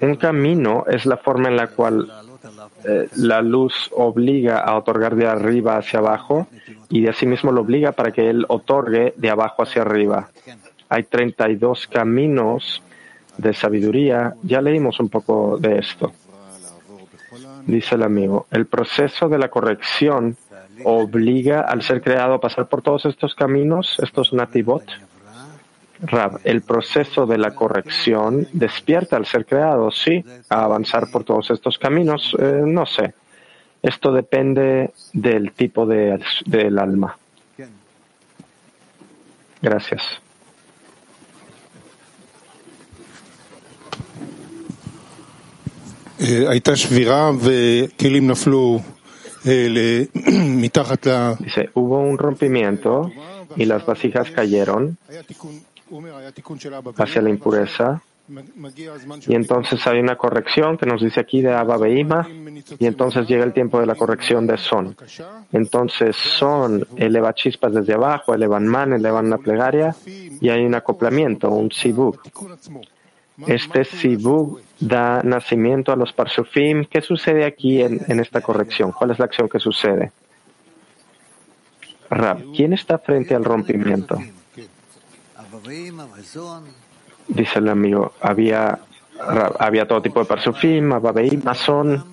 Un 0.00 0.16
camino 0.16 0.84
es 0.86 1.06
la 1.06 1.16
forma 1.16 1.48
en 1.48 1.56
la 1.56 1.66
cual 1.66 2.10
eh, 2.84 3.08
la 3.16 3.42
luz 3.42 3.90
obliga 3.92 4.60
a 4.60 4.76
otorgar 4.76 5.16
de 5.16 5.26
arriba 5.26 5.76
hacia 5.76 5.98
abajo 5.98 6.46
y 6.88 7.02
de 7.02 7.10
asimismo 7.10 7.50
lo 7.50 7.62
obliga 7.62 7.92
para 7.92 8.12
que 8.12 8.30
él 8.30 8.46
otorgue 8.48 9.12
de 9.16 9.30
abajo 9.30 9.64
hacia 9.64 9.82
arriba. 9.82 10.30
Hay 10.88 11.02
32 11.04 11.88
caminos 11.88 12.82
de 13.40 13.54
sabiduría, 13.54 14.34
ya 14.42 14.60
leímos 14.60 15.00
un 15.00 15.08
poco 15.08 15.56
de 15.58 15.78
esto. 15.78 16.12
Dice 17.66 17.94
el 17.94 18.02
amigo, 18.02 18.46
el 18.50 18.66
proceso 18.66 19.28
de 19.28 19.38
la 19.38 19.48
corrección 19.48 20.36
obliga 20.84 21.60
al 21.60 21.82
ser 21.82 22.00
creado 22.00 22.34
a 22.34 22.40
pasar 22.40 22.68
por 22.68 22.82
todos 22.82 23.04
estos 23.06 23.34
caminos, 23.34 23.96
estos 24.02 24.32
nativot. 24.32 24.84
Rab, 26.02 26.40
el 26.44 26.62
proceso 26.62 27.26
de 27.26 27.36
la 27.36 27.54
corrección 27.54 28.48
despierta 28.54 29.16
al 29.16 29.26
ser 29.26 29.44
creado, 29.44 29.90
sí, 29.90 30.24
a 30.48 30.64
avanzar 30.64 31.10
por 31.10 31.24
todos 31.24 31.50
estos 31.50 31.78
caminos, 31.78 32.34
eh, 32.38 32.62
no 32.64 32.86
sé. 32.86 33.12
Esto 33.82 34.10
depende 34.12 34.92
del 35.12 35.52
tipo 35.52 35.84
de, 35.86 36.18
del 36.46 36.78
alma. 36.78 37.18
Gracias. 39.60 40.20
Dice, 51.36 51.70
hubo 51.74 51.98
un 51.98 52.18
rompimiento 52.18 53.10
y 53.56 53.64
las 53.64 53.84
vasijas 53.86 54.30
cayeron 54.30 54.98
hacia 56.96 57.22
la 57.22 57.30
impureza 57.30 58.02
Y 59.26 59.34
entonces 59.34 59.84
hay 59.86 59.98
una 59.98 60.16
corrección 60.16 60.76
que 60.76 60.86
nos 60.86 61.02
dice 61.02 61.20
aquí 61.20 61.40
de 61.42 61.52
Abba 61.52 61.76
Beima, 61.78 62.28
y 62.78 62.86
entonces 62.86 63.26
llega 63.26 63.44
el 63.44 63.52
tiempo 63.52 63.80
de 63.80 63.86
la 63.86 63.96
corrección 63.96 64.46
de 64.46 64.56
Son. 64.56 64.96
Entonces 65.52 66.14
Son 66.16 66.86
eleva 66.96 67.34
chispas 67.34 67.74
desde 67.74 67.94
abajo, 67.94 68.34
elevan 68.34 68.66
man, 68.68 68.92
elevan 68.92 69.30
la 69.30 69.38
plegaria, 69.38 69.96
y 70.40 70.48
hay 70.48 70.64
un 70.64 70.74
acoplamiento, 70.74 71.50
un 71.50 71.72
sibuk. 71.72 72.22
Este 73.46 73.84
sibuk 73.84 74.60
da 74.78 75.22
nacimiento 75.22 75.92
a 75.92 75.96
los 75.96 76.12
parsufim. 76.12 76.84
¿Qué 76.84 77.00
sucede 77.00 77.44
aquí 77.44 77.82
en, 77.82 78.00
en 78.08 78.20
esta 78.20 78.40
corrección? 78.40 78.92
¿Cuál 78.92 79.10
es 79.10 79.18
la 79.18 79.26
acción 79.26 79.48
que 79.48 79.58
sucede? 79.58 80.12
Rab, 82.10 82.42
¿quién 82.54 82.72
está 82.72 82.98
frente 82.98 83.34
al 83.34 83.44
rompimiento? 83.44 84.18
Dice 87.28 87.58
el 87.60 87.68
amigo, 87.68 88.12
había, 88.20 88.80
había 89.58 89.86
todo 89.86 90.02
tipo 90.02 90.18
de 90.20 90.26
parsufim, 90.26 90.92
ababeim, 90.92 91.42
masón. 91.44 92.04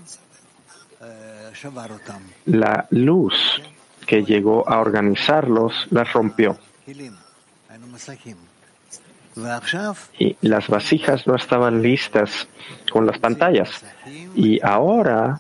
La 2.46 2.86
luz 2.92 3.62
que 4.06 4.24
llegó 4.24 4.70
a 4.70 4.80
organizarlos 4.80 5.88
las 5.90 6.14
rompió. 6.14 6.58
Y 10.18 10.36
las 10.42 10.68
vasijas 10.68 11.28
no 11.28 11.36
estaban 11.36 11.82
listas 11.82 12.48
con 12.92 13.06
las 13.06 13.20
pantallas. 13.20 13.84
Y 14.36 14.60
ahora 14.66 15.40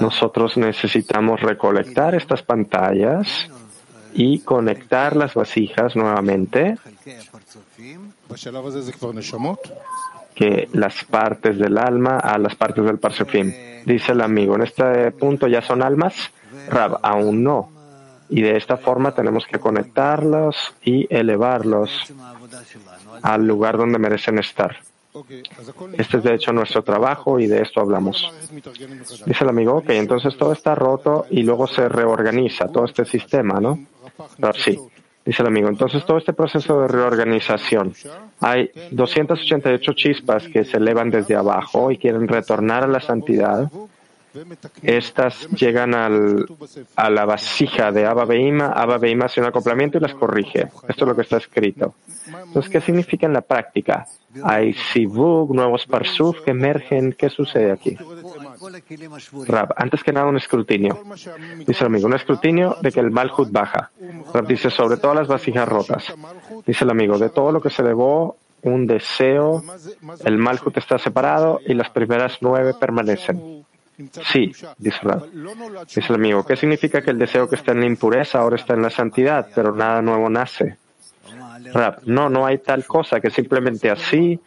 nosotros 0.00 0.56
necesitamos 0.56 1.40
recolectar 1.40 2.14
estas 2.14 2.42
pantallas 2.42 3.48
y 4.14 4.40
conectar 4.40 5.14
las 5.16 5.34
vasijas 5.34 5.94
nuevamente, 5.94 6.76
que 10.34 10.68
las 10.72 11.04
partes 11.04 11.58
del 11.58 11.78
alma 11.78 12.18
a 12.18 12.38
las 12.38 12.54
partes 12.54 12.84
del 12.84 12.98
parsufim. 12.98 13.52
Dice 13.84 14.12
el 14.12 14.20
amigo, 14.20 14.54
en 14.54 14.62
este 14.62 15.10
punto 15.12 15.48
ya 15.48 15.62
son 15.62 15.82
almas, 15.82 16.14
Rab, 16.68 17.00
aún 17.02 17.42
no. 17.42 17.77
Y 18.30 18.42
de 18.42 18.56
esta 18.56 18.76
forma 18.76 19.12
tenemos 19.12 19.46
que 19.46 19.58
conectarlos 19.58 20.74
y 20.82 21.06
elevarlos 21.14 22.12
al 23.22 23.46
lugar 23.46 23.78
donde 23.78 23.98
merecen 23.98 24.38
estar. 24.38 24.76
Este 25.96 26.18
es 26.18 26.22
de 26.22 26.34
hecho 26.34 26.52
nuestro 26.52 26.82
trabajo 26.82 27.40
y 27.40 27.46
de 27.46 27.62
esto 27.62 27.80
hablamos. 27.80 28.30
Dice 29.26 29.44
el 29.44 29.48
amigo, 29.48 29.76
ok, 29.76 29.90
entonces 29.90 30.36
todo 30.36 30.52
está 30.52 30.74
roto 30.74 31.26
y 31.30 31.42
luego 31.42 31.66
se 31.66 31.88
reorganiza 31.88 32.68
todo 32.68 32.84
este 32.84 33.04
sistema, 33.04 33.60
¿no? 33.60 33.78
sí. 34.54 34.78
Dice 35.24 35.42
el 35.42 35.48
amigo, 35.48 35.68
entonces 35.68 36.06
todo 36.06 36.16
este 36.16 36.32
proceso 36.32 36.80
de 36.80 36.88
reorganización, 36.88 37.92
hay 38.40 38.70
288 38.92 39.92
chispas 39.92 40.48
que 40.48 40.64
se 40.64 40.78
elevan 40.78 41.10
desde 41.10 41.36
abajo 41.36 41.90
y 41.90 41.98
quieren 41.98 42.26
retornar 42.26 42.84
a 42.84 42.86
la 42.86 43.00
santidad. 43.00 43.70
Estas 44.82 45.48
llegan 45.50 45.94
al, 45.94 46.46
a 46.96 47.10
la 47.10 47.24
vasija 47.24 47.90
de 47.92 48.06
Abba 48.06 48.24
Beima. 48.24 48.66
Abba 48.66 48.98
Beima 48.98 49.26
hace 49.26 49.40
un 49.40 49.46
acoplamiento 49.46 49.98
y 49.98 50.00
las 50.00 50.14
corrige. 50.14 50.68
Esto 50.88 51.04
es 51.04 51.08
lo 51.08 51.14
que 51.14 51.22
está 51.22 51.38
escrito. 51.38 51.94
Entonces, 52.26 52.70
¿qué 52.70 52.80
significa 52.80 53.26
en 53.26 53.32
la 53.32 53.40
práctica? 53.40 54.06
Hay 54.42 54.74
sibuk, 54.74 55.50
nuevos 55.52 55.86
parsuf 55.86 56.40
que 56.42 56.50
emergen. 56.50 57.14
¿Qué 57.16 57.30
sucede 57.30 57.72
aquí? 57.72 57.96
Rab, 59.46 59.74
antes 59.76 60.02
que 60.02 60.12
nada 60.12 60.26
un 60.26 60.36
escrutinio. 60.36 61.02
Dice 61.66 61.80
el 61.80 61.86
amigo, 61.86 62.06
un 62.06 62.14
escrutinio 62.14 62.76
de 62.82 62.92
que 62.92 63.00
el 63.00 63.10
malhut 63.10 63.50
baja. 63.50 63.90
Rab 64.32 64.46
dice, 64.46 64.70
sobre 64.70 64.98
todas 64.98 65.16
las 65.16 65.28
vasijas 65.28 65.68
rotas. 65.68 66.14
Dice 66.66 66.84
el 66.84 66.90
amigo, 66.90 67.18
de 67.18 67.30
todo 67.30 67.52
lo 67.52 67.60
que 67.60 67.70
se 67.70 67.82
elevó, 67.82 68.36
un 68.62 68.86
deseo, 68.86 69.62
el 70.24 70.38
malhut 70.38 70.76
está 70.76 70.98
separado 70.98 71.60
y 71.66 71.74
las 71.74 71.90
primeras 71.90 72.38
nueve 72.40 72.74
permanecen. 72.78 73.57
Sí, 74.32 74.52
dice 74.78 74.98
Rab. 75.02 75.28
Dice 75.86 76.06
el 76.08 76.14
amigo, 76.14 76.46
¿qué 76.46 76.56
significa 76.56 77.02
que 77.02 77.10
el 77.10 77.18
deseo 77.18 77.48
que 77.48 77.56
está 77.56 77.72
en 77.72 77.80
la 77.80 77.86
impureza 77.86 78.38
ahora 78.38 78.56
está 78.56 78.74
en 78.74 78.82
la 78.82 78.90
santidad, 78.90 79.48
pero 79.54 79.74
nada 79.74 80.00
nuevo 80.02 80.30
nace? 80.30 80.76
No, 82.04 82.28
no 82.30 82.46
hay 82.46 82.58
tal 82.58 82.84
cosa 82.86 83.20
que 83.20 83.30
simplemente 83.30 83.90
así 83.90 84.40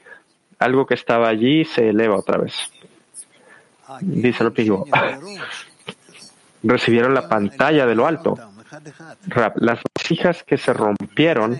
algo 0.60 0.86
que 0.86 0.94
estaba 0.94 1.28
allí 1.28 1.66
se 1.66 1.90
eleva 1.90 2.18
otra 2.18 2.38
vez. 2.38 2.54
Dice 4.00 4.44
el 4.44 4.54
pigo. 4.54 4.86
Recibieron 6.64 7.14
la 7.14 7.28
pantalla 7.28 7.86
de 7.86 7.96
lo 7.96 8.08
alto. 8.08 8.38
Las 9.56 9.80
vasijas 9.96 10.44
que 10.44 10.58
se 10.58 10.72
rompieron 10.72 11.60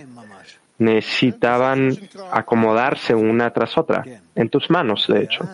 necesitaban 0.78 1.96
acomodarse 2.30 3.14
una 3.14 3.50
tras 3.50 3.76
otra, 3.76 4.04
en 4.34 4.48
tus 4.48 4.70
manos, 4.70 5.06
de 5.08 5.24
hecho. 5.24 5.48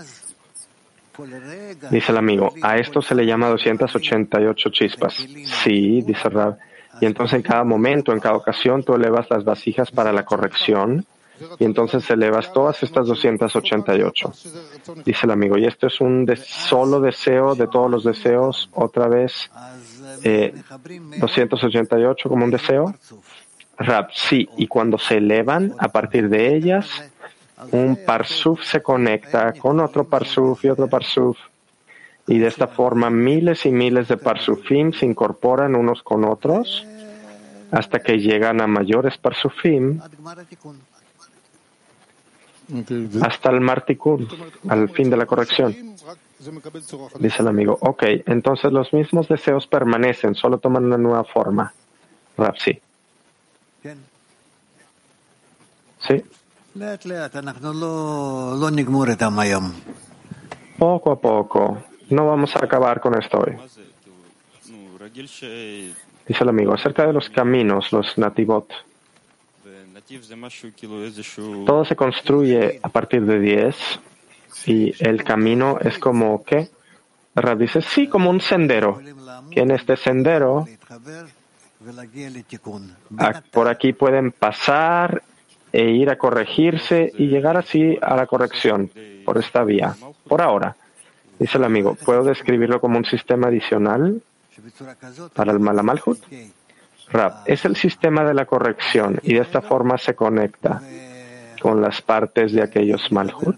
Dice 1.91 2.13
el 2.13 2.19
amigo, 2.19 2.53
a 2.63 2.77
esto 2.77 3.03
se 3.03 3.15
le 3.15 3.27
llama 3.27 3.49
288 3.49 4.71
chispas. 4.71 5.15
Sí, 5.15 6.03
dice 6.03 6.29
Rab. 6.29 6.59
Y 7.01 7.07
entonces 7.07 7.37
en 7.37 7.43
cada 7.43 7.65
momento, 7.65 8.13
en 8.13 8.21
cada 8.21 8.37
ocasión, 8.37 8.83
tú 8.83 8.95
elevas 8.95 9.27
las 9.31 9.45
vasijas 9.45 9.91
para 9.91 10.13
la 10.13 10.25
corrección 10.25 11.07
y 11.59 11.65
entonces 11.65 12.09
elevas 12.11 12.53
todas 12.53 12.83
estas 12.83 13.07
288. 13.07 14.33
Dice 15.05 15.21
el 15.25 15.31
amigo, 15.31 15.57
y 15.57 15.67
esto 15.67 15.87
es 15.87 16.01
un 16.01 16.29
solo 16.37 17.01
deseo 17.01 17.55
de 17.55 17.69
todos 17.69 17.91
los 17.91 18.05
deseos, 18.05 18.69
otra 18.75 19.09
vez, 19.09 19.51
288 20.23 20.25
eh, 20.25 20.55
como 22.29 22.45
un 22.45 22.51
deseo. 22.51 22.95
Rab, 23.77 24.09
sí, 24.13 24.49
y 24.57 24.67
cuando 24.67 24.99
se 24.99 25.19
elevan 25.19 25.75
a 25.79 25.89
partir 25.89 26.29
de 26.29 26.57
ellas, 26.57 26.89
un 27.73 28.05
parsuf 28.05 28.63
se 28.65 28.83
conecta 28.83 29.53
con 29.53 29.81
otro 29.81 30.05
parsuf 30.05 30.65
y 30.65 30.69
otro 30.69 30.89
parsuf. 30.89 31.37
Y 32.27 32.39
de 32.39 32.47
esta 32.47 32.67
forma 32.67 33.11
miles 33.11 33.65
y 33.67 33.71
miles 33.71 34.09
de 34.09 34.17
parsufim 34.17 34.93
se 34.93 35.07
incorporan 35.07 35.75
unos 35.75 36.03
con 36.03 36.25
otros 36.25 36.87
hasta 37.71 38.01
que 38.01 38.19
llegan 38.19 38.61
a 38.61 38.67
mayores 38.67 39.17
parsufim 39.19 40.01
hasta 43.23 43.51
el 43.51 43.61
marticún, 43.61 44.29
al 44.69 44.91
fin 44.91 45.09
de 45.09 45.17
la 45.17 45.27
corrección. 45.27 45.75
Dice 47.19 47.43
el 47.43 47.49
amigo, 47.49 47.79
ok, 47.81 48.03
entonces 48.27 48.71
los 48.73 48.93
mismos 48.93 49.27
deseos 49.29 49.67
permanecen, 49.67 50.35
solo 50.35 50.59
toman 50.59 50.85
una 50.85 50.99
nueva 50.99 51.25
forma. 51.25 51.73
Rapsi. 52.37 52.79
Sí. 56.01 56.25
Poco 60.79 61.11
a 61.11 61.21
poco. 61.21 61.83
No 62.11 62.27
vamos 62.27 62.55
a 62.55 62.65
acabar 62.65 63.01
con 63.01 63.21
esto 63.21 63.39
hoy. 63.39 63.57
Dice 66.27 66.45
el 66.45 66.49
amigo, 66.49 66.73
acerca 66.73 67.05
de 67.07 67.13
los 67.13 67.29
caminos, 67.31 67.93
los 67.93 68.17
nativot. 68.17 68.71
Todo 71.67 71.85
se 71.85 71.97
construye 71.97 72.79
a 72.83 72.89
partir 72.89 73.27
de 73.27 73.41
10 73.41 73.77
y 74.67 74.95
el 75.05 75.25
camino 75.25 75.79
es 75.81 75.99
como 75.99 76.45
que, 76.45 76.71
Rab 77.35 77.59
dice, 77.59 77.83
sí, 77.83 78.07
como 78.07 78.31
un 78.31 78.41
sendero. 78.41 79.01
Que 79.51 79.61
en 79.61 79.73
este 79.73 79.97
sendero, 79.97 80.67
por 83.51 83.69
aquí 83.69 83.93
pueden 83.93 84.31
pasar 84.31 85.23
e 85.73 85.91
ir 85.91 86.11
a 86.11 86.17
corregirse 86.17 87.13
y 87.17 87.27
llegar 87.27 87.57
así 87.57 87.99
a 88.01 88.17
la 88.17 88.27
corrección 88.27 88.91
por 89.25 89.39
esta 89.39 89.65
vía. 89.65 89.95
Por 90.27 90.43
ahora. 90.43 90.77
Dice 91.39 91.59
el 91.59 91.65
amigo, 91.65 91.95
¿puedo 91.95 92.25
describirlo 92.25 92.81
como 92.81 92.99
un 92.99 93.05
sistema 93.05 93.49
adicional 93.49 94.21
para 95.35 95.53
el 95.53 95.61
Malamalhut? 95.61 96.19
Rab, 97.11 97.43
es 97.47 97.65
el 97.65 97.77
sistema 97.77 98.25
de 98.25 98.35
la 98.35 98.45
corrección 98.45 99.19
y 99.23 99.35
de 99.35 99.41
esta 99.41 99.63
forma 99.63 99.97
se 99.97 100.15
conecta 100.15 100.83
con 101.61 101.81
las 101.81 102.03
partes 102.03 102.53
de 102.53 102.63
aquellos 102.63 103.11
Malhut 103.11 103.57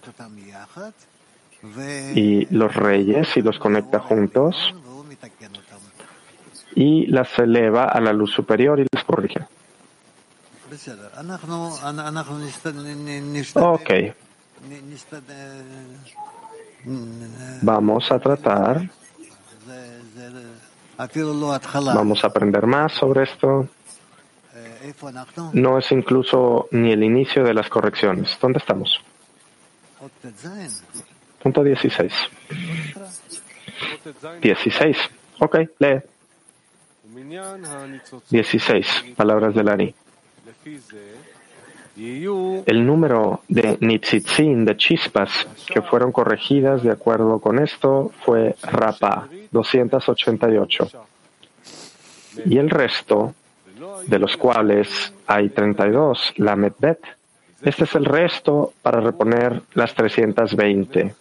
y 2.14 2.46
los 2.55 2.75
reyes 2.75 3.37
y 3.37 3.42
los 3.42 3.59
conecta 3.59 3.99
juntos 3.99 4.75
y 6.75 7.07
las 7.07 7.38
eleva 7.38 7.85
a 7.85 8.01
la 8.01 8.12
luz 8.12 8.31
superior 8.31 8.79
y 8.81 8.87
las 8.92 9.05
corrige. 9.05 9.40
Ok. 13.61 13.90
Vamos 17.62 18.11
a 18.12 18.18
tratar. 18.18 18.88
Vamos 21.94 22.24
a 22.24 22.26
aprender 22.28 22.66
más 22.66 22.92
sobre 22.92 23.24
esto. 23.24 23.68
No 25.52 25.78
es 25.78 25.90
incluso 25.92 26.68
ni 26.72 26.92
el 26.92 27.02
inicio 27.02 27.42
de 27.44 27.54
las 27.54 27.68
correcciones. 27.68 28.37
¿Dónde 28.40 28.59
estamos? 28.59 29.00
Punto 31.42 31.62
16. 31.64 32.12
16. 34.42 34.96
Ok, 35.40 35.56
lee. 35.78 36.00
16. 38.30 38.87
Palabras 39.16 39.54
de 39.54 39.64
Lani. 39.64 39.94
El 42.66 42.87
número 42.87 43.42
de 43.49 43.77
nitzitzin, 43.81 44.64
de 44.64 44.77
chispas, 44.77 45.46
que 45.66 45.83
fueron 45.83 46.12
corregidas 46.12 46.83
de 46.83 46.90
acuerdo 46.90 47.40
con 47.40 47.59
esto 47.59 48.12
fue 48.25 48.55
Rapa, 48.62 49.29
288. 49.51 50.88
Y 52.46 52.59
el 52.59 52.70
resto, 52.70 53.35
de 54.07 54.18
los 54.18 54.37
cuales 54.37 55.12
hay 55.27 55.51
32, 55.51 56.35
la 56.37 56.57
Medbet, 56.57 57.01
este 57.62 57.85
es 57.85 57.94
el 57.94 58.05
resto 58.07 58.73
para 58.83 59.01
reponer 59.01 59.62
las 59.75 59.94
320. 59.94 61.14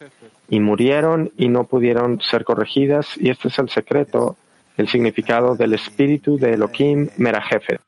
Y 0.50 0.60
murieron 0.60 1.32
y 1.38 1.50
no 1.50 1.66
pudieron 1.66 2.22
ser 2.22 2.44
corregidas, 2.44 3.18
y 3.18 3.30
este 3.30 3.50
es 3.50 3.60
el 3.60 3.70
secreto, 3.70 4.38
el 4.78 4.88
significado 4.88 5.56
del 5.56 5.74
espíritu 5.74 6.38
de 6.38 6.54
Elohim 6.54 7.10
Merajefet. 7.18 7.82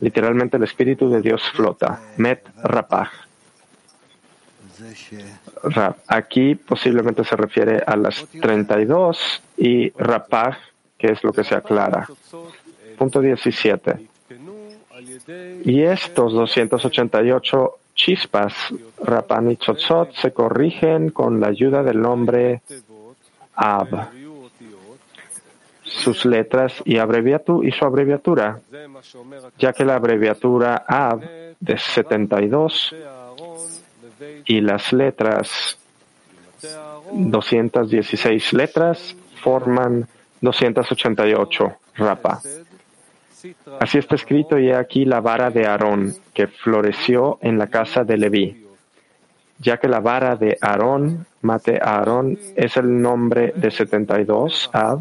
Literalmente 0.00 0.56
el 0.56 0.62
espíritu 0.62 1.10
de 1.10 1.20
Dios 1.20 1.42
flota. 1.54 2.00
Met 2.16 2.46
Rapach. 2.62 3.10
Aquí 6.06 6.54
posiblemente 6.54 7.24
se 7.24 7.34
refiere 7.34 7.82
a 7.84 7.96
las 7.96 8.26
32 8.40 9.42
y 9.56 9.90
Rapach, 9.90 10.56
que 10.96 11.08
es 11.08 11.24
lo 11.24 11.32
que 11.32 11.42
se 11.42 11.54
aclara. 11.56 12.06
Punto 12.96 13.20
17. 13.20 14.08
Y 15.64 15.82
estos 15.82 16.32
288 16.32 17.78
chispas, 17.94 18.54
Rapan 19.02 19.50
y 19.50 19.56
Chotzot, 19.56 20.14
se 20.14 20.32
corrigen 20.32 21.10
con 21.10 21.40
la 21.40 21.48
ayuda 21.48 21.82
del 21.82 22.00
nombre 22.00 22.62
Ab 23.54 24.10
sus 25.88 26.24
letras 26.24 26.74
y, 26.84 26.96
y 26.96 27.70
su 27.72 27.84
abreviatura, 27.84 28.60
ya 29.58 29.72
que 29.72 29.84
la 29.84 29.96
abreviatura 29.96 30.84
AB 30.86 31.22
de 31.60 31.78
72 31.78 32.94
y 34.46 34.60
las 34.60 34.92
letras 34.92 35.78
216 37.12 38.52
letras 38.52 39.16
forman 39.42 40.06
288 40.40 41.76
rapa. 41.96 42.40
Así 43.80 43.98
está 43.98 44.16
escrito 44.16 44.58
y 44.58 44.72
aquí 44.72 45.04
la 45.04 45.20
vara 45.20 45.50
de 45.50 45.66
Aarón 45.66 46.14
que 46.34 46.48
floreció 46.48 47.38
en 47.40 47.56
la 47.56 47.68
casa 47.68 48.02
de 48.02 48.16
Leví, 48.16 48.66
ya 49.58 49.76
que 49.76 49.88
la 49.88 50.00
vara 50.00 50.34
de 50.34 50.58
Aarón, 50.60 51.26
mate 51.42 51.78
Aarón, 51.80 52.36
es 52.56 52.76
el 52.76 53.00
nombre 53.00 53.52
de 53.54 53.70
72 53.70 54.70
Ab 54.72 55.00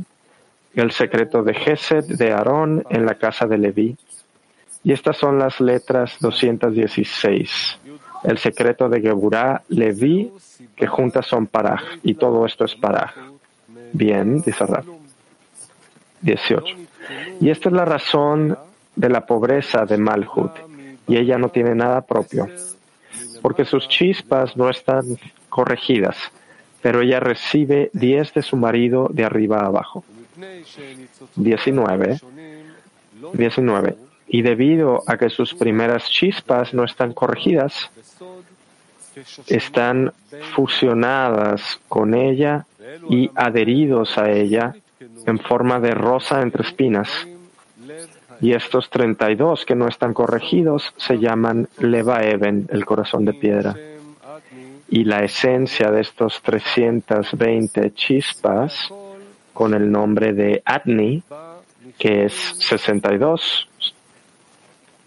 el 0.73 0.91
secreto 0.91 1.43
de 1.43 1.53
Gesed 1.53 2.06
de 2.06 2.32
Aarón 2.32 2.84
en 2.89 3.06
la 3.06 3.15
casa 3.15 3.47
de 3.47 3.58
Leví. 3.58 3.97
Y 4.84 4.93
estas 4.93 5.17
son 5.17 5.39
las 5.39 5.60
letras 5.60 6.17
216. 6.19 7.80
El 8.23 8.38
secreto 8.38 8.89
de 8.89 9.01
Geburá, 9.01 9.63
Leví, 9.69 10.32
que 10.75 10.88
juntas 10.88 11.25
son 11.25 11.47
Paraj. 11.47 11.82
Y 12.03 12.15
todo 12.15 12.45
esto 12.45 12.65
es 12.65 12.75
Paraj. 12.75 13.15
Bien, 13.93 14.41
dice 14.41 14.65
Rab. 14.65 14.86
18. 16.21 16.75
Y 17.41 17.49
esta 17.49 17.69
es 17.69 17.73
la 17.73 17.86
razón 17.86 18.58
de 18.95 19.10
la 19.10 19.25
pobreza 19.25 19.86
de 19.86 19.97
Malhut. 19.97 20.51
Y 21.08 21.17
ella 21.17 21.38
no 21.38 21.49
tiene 21.49 21.73
nada 21.75 22.01
propio. 22.01 22.47
Porque 23.41 23.65
sus 23.65 23.88
chispas 23.88 24.58
no 24.58 24.69
están 24.69 25.17
corregidas. 25.49 26.17
Pero 26.82 27.01
ella 27.01 27.19
recibe 27.19 27.89
10 27.93 28.34
de 28.34 28.41
su 28.41 28.58
marido 28.58 29.10
de 29.12 29.25
arriba 29.25 29.60
a 29.60 29.67
abajo. 29.67 30.03
19. 31.36 32.19
19. 33.34 33.97
Y 34.28 34.41
debido 34.41 35.04
a 35.08 35.17
que 35.17 35.30
sus 35.30 35.54
primeras 35.54 36.10
chispas 36.10 36.73
no 36.73 36.84
están 36.84 37.13
corregidas, 37.13 37.89
están 39.47 40.13
fusionadas 40.54 41.80
con 41.88 42.13
ella 42.13 42.65
y 43.10 43.32
adheridos 43.36 44.17
a 44.17 44.30
ella 44.30 44.76
en 45.26 45.39
forma 45.39 45.80
de 45.80 45.91
rosa 45.91 46.41
entre 46.41 46.63
espinas. 46.63 47.10
Y 48.39 48.54
estos 48.54 48.89
32 48.89 49.65
que 49.65 49.76
no 49.76 49.88
están 49.88 50.13
corregidos 50.13 50.93
se 50.97 51.17
llaman 51.17 51.67
Leva 51.80 52.23
Even, 52.23 52.67
el 52.69 52.86
corazón 52.86 53.26
de 53.26 53.34
piedra. 53.34 53.76
Y 54.89 55.04
la 55.06 55.23
esencia 55.23 55.89
de 55.89 56.02
estos 56.02 56.41
320 56.43 57.93
chispas 57.93 58.91
con 59.57 59.73
el 59.73 59.91
nombre 59.91 60.33
de 60.33 60.61
Adni, 60.65 61.23
que 61.97 62.25
es 62.25 62.33
62, 62.59 63.67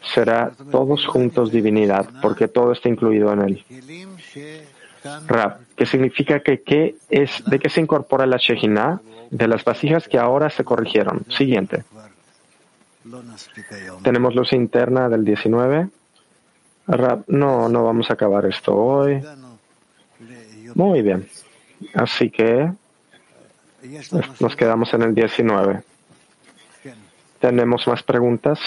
será 0.03 0.51
todos 0.73 1.07
juntos 1.07 1.53
divinidad, 1.53 2.09
porque 2.21 2.49
todo 2.49 2.73
está 2.73 2.89
incluido 2.89 3.33
en 3.33 3.43
él. 3.43 3.65
Rab, 5.29 5.61
que 5.77 5.87
significa 5.87 6.41
que 6.41 6.63
¿qué 6.63 6.97
es, 7.09 7.45
de 7.47 7.61
qué 7.61 7.71
se 7.71 7.81
incorpora 7.81 8.27
la 8.27 8.39
Shejina, 8.39 9.01
de 9.31 9.47
las 9.47 9.63
vasijas 9.63 10.09
que 10.09 10.19
ahora 10.19 10.51
se 10.51 10.65
corrigieron. 10.65 11.23
Siguiente. 11.29 11.85
Tenemos 14.03 14.35
luz 14.35 14.53
interna 14.53 15.09
del 15.09 15.25
19. 15.25 15.91
Rab, 16.89 17.23
no, 17.29 17.69
no 17.69 17.85
vamos 17.85 18.11
a 18.11 18.15
acabar 18.15 18.47
esto 18.47 18.75
hoy. 18.75 19.23
Muy 20.75 21.03
bien. 21.03 21.29
Así 21.95 22.31
que 22.31 22.73
nos 24.41 24.57
quedamos 24.57 24.93
en 24.95 25.03
el 25.03 25.15
19. 25.15 25.83
¿Tenemos 27.41 27.87
más 27.87 28.03
preguntas? 28.03 28.59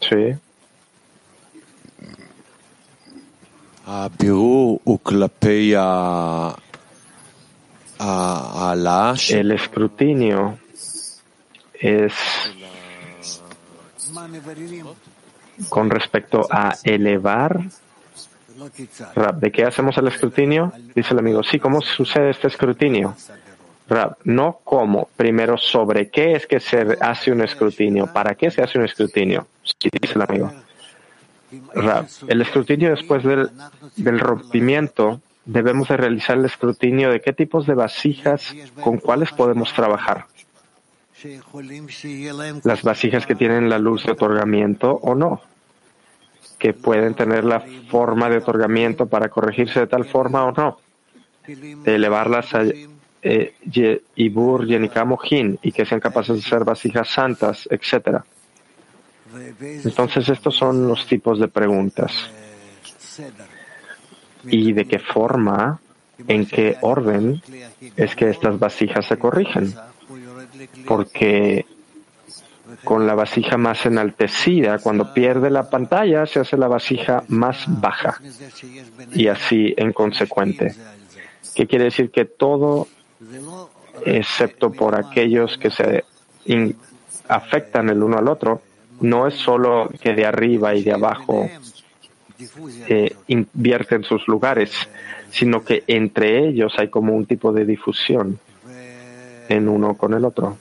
Sí. 0.00 0.34
El 9.30 9.50
escrutinio 9.50 10.58
es 11.74 12.14
con 15.68 15.90
respecto 15.90 16.46
a 16.50 16.76
elevar. 16.84 17.60
¿De 19.36 19.50
qué 19.50 19.64
hacemos 19.64 19.96
el 19.98 20.08
escrutinio? 20.08 20.72
Dice 20.94 21.12
el 21.12 21.18
amigo, 21.18 21.42
sí, 21.42 21.58
¿cómo 21.58 21.80
sucede 21.80 22.30
este 22.30 22.48
escrutinio? 22.48 23.16
No 24.24 24.60
cómo, 24.62 25.08
primero 25.16 25.56
sobre 25.56 26.10
qué 26.10 26.32
es 26.32 26.46
que 26.46 26.60
se 26.60 26.96
hace 27.00 27.32
un 27.32 27.42
escrutinio, 27.42 28.06
para 28.12 28.34
qué 28.34 28.50
se 28.50 28.62
hace 28.62 28.78
un 28.78 28.84
escrutinio, 28.84 29.46
dice 29.80 30.14
el 30.14 30.22
amigo. 30.22 30.52
el 32.28 32.40
escrutinio 32.40 32.90
después 32.90 33.24
del, 33.24 33.50
del 33.96 34.20
rompimiento, 34.20 35.20
debemos 35.44 35.88
de 35.88 35.96
realizar 35.96 36.38
el 36.38 36.44
escrutinio 36.44 37.10
de 37.10 37.20
qué 37.20 37.32
tipos 37.32 37.66
de 37.66 37.74
vasijas, 37.74 38.54
con 38.80 38.98
cuáles 38.98 39.32
podemos 39.32 39.72
trabajar. 39.72 40.26
Las 42.64 42.82
vasijas 42.82 43.26
que 43.26 43.34
tienen 43.34 43.68
la 43.68 43.78
luz 43.78 44.04
de 44.04 44.12
otorgamiento 44.12 44.92
o 45.02 45.14
no, 45.14 45.42
que 46.58 46.72
pueden 46.72 47.14
tener 47.14 47.44
la 47.44 47.60
forma 47.90 48.30
de 48.30 48.38
otorgamiento 48.38 49.06
para 49.06 49.28
corregirse 49.28 49.80
de 49.80 49.86
tal 49.88 50.04
forma 50.04 50.44
o 50.44 50.52
no, 50.52 50.78
de 51.46 51.94
elevarlas 51.94 52.54
a, 52.54 52.62
eh, 53.22 53.54
Ibur, 54.16 54.66
y 54.70 55.72
que 55.72 55.84
sean 55.84 56.00
capaces 56.00 56.36
de 56.36 56.42
ser 56.42 56.64
vasijas 56.64 57.08
santas, 57.08 57.68
etc. 57.70 58.22
Entonces, 59.60 60.28
estos 60.28 60.56
son 60.56 60.88
los 60.88 61.06
tipos 61.06 61.38
de 61.38 61.48
preguntas. 61.48 62.30
¿Y 64.44 64.72
de 64.72 64.86
qué 64.86 64.98
forma, 64.98 65.80
en 66.26 66.46
qué 66.46 66.76
orden 66.80 67.42
es 67.96 68.16
que 68.16 68.30
estas 68.30 68.58
vasijas 68.58 69.06
se 69.06 69.18
corrigen? 69.18 69.74
Porque 70.86 71.66
con 72.84 73.06
la 73.06 73.14
vasija 73.14 73.56
más 73.56 73.84
enaltecida, 73.84 74.78
cuando 74.78 75.12
pierde 75.12 75.50
la 75.50 75.68
pantalla, 75.68 76.24
se 76.26 76.40
hace 76.40 76.56
la 76.56 76.68
vasija 76.68 77.24
más 77.28 77.64
baja. 77.68 78.20
Y 79.12 79.28
así 79.28 79.74
en 79.76 79.92
consecuente. 79.92 80.74
¿Qué 81.54 81.66
quiere 81.66 81.84
decir? 81.84 82.10
Que 82.10 82.24
todo 82.24 82.88
excepto 84.04 84.72
por 84.72 84.94
aquellos 84.94 85.58
que 85.58 85.70
se 85.70 86.04
afectan 87.28 87.88
el 87.88 88.02
uno 88.02 88.18
al 88.18 88.28
otro, 88.28 88.62
no 89.00 89.26
es 89.26 89.34
solo 89.34 89.90
que 90.00 90.14
de 90.14 90.26
arriba 90.26 90.74
y 90.74 90.82
de 90.82 90.92
abajo 90.92 91.48
eh, 92.88 93.16
invierten 93.28 94.04
sus 94.04 94.26
lugares, 94.28 94.72
sino 95.30 95.64
que 95.64 95.84
entre 95.86 96.48
ellos 96.48 96.72
hay 96.78 96.88
como 96.88 97.14
un 97.14 97.26
tipo 97.26 97.52
de 97.52 97.64
difusión 97.64 98.38
en 99.48 99.68
uno 99.68 99.94
con 99.94 100.14
el 100.14 100.24
otro. 100.24 100.56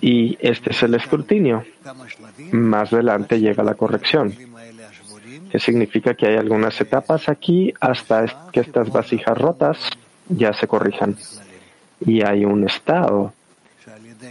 Y 0.00 0.38
este 0.40 0.70
es 0.70 0.82
el 0.82 0.94
escrutinio. 0.94 1.64
Más 2.52 2.92
adelante 2.92 3.38
llega 3.38 3.62
la 3.62 3.74
corrección 3.74 4.34
que 5.50 5.58
significa 5.58 6.14
que 6.14 6.26
hay 6.26 6.36
algunas 6.36 6.80
etapas 6.80 7.28
aquí 7.28 7.74
hasta 7.80 8.50
que 8.52 8.60
estas 8.60 8.90
vasijas 8.90 9.36
rotas 9.36 9.78
ya 10.28 10.52
se 10.52 10.68
corrijan. 10.68 11.16
Y 12.06 12.22
hay 12.22 12.44
un 12.44 12.64
estado 12.64 13.34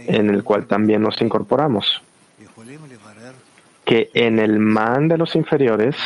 en 0.06 0.30
el 0.30 0.42
cual 0.42 0.66
también 0.66 1.02
nos 1.02 1.20
incorporamos, 1.20 2.02
que 3.84 4.10
en 4.14 4.38
el 4.38 4.58
man 4.58 5.08
de 5.08 5.18
los 5.18 5.34
inferiores 5.36 5.96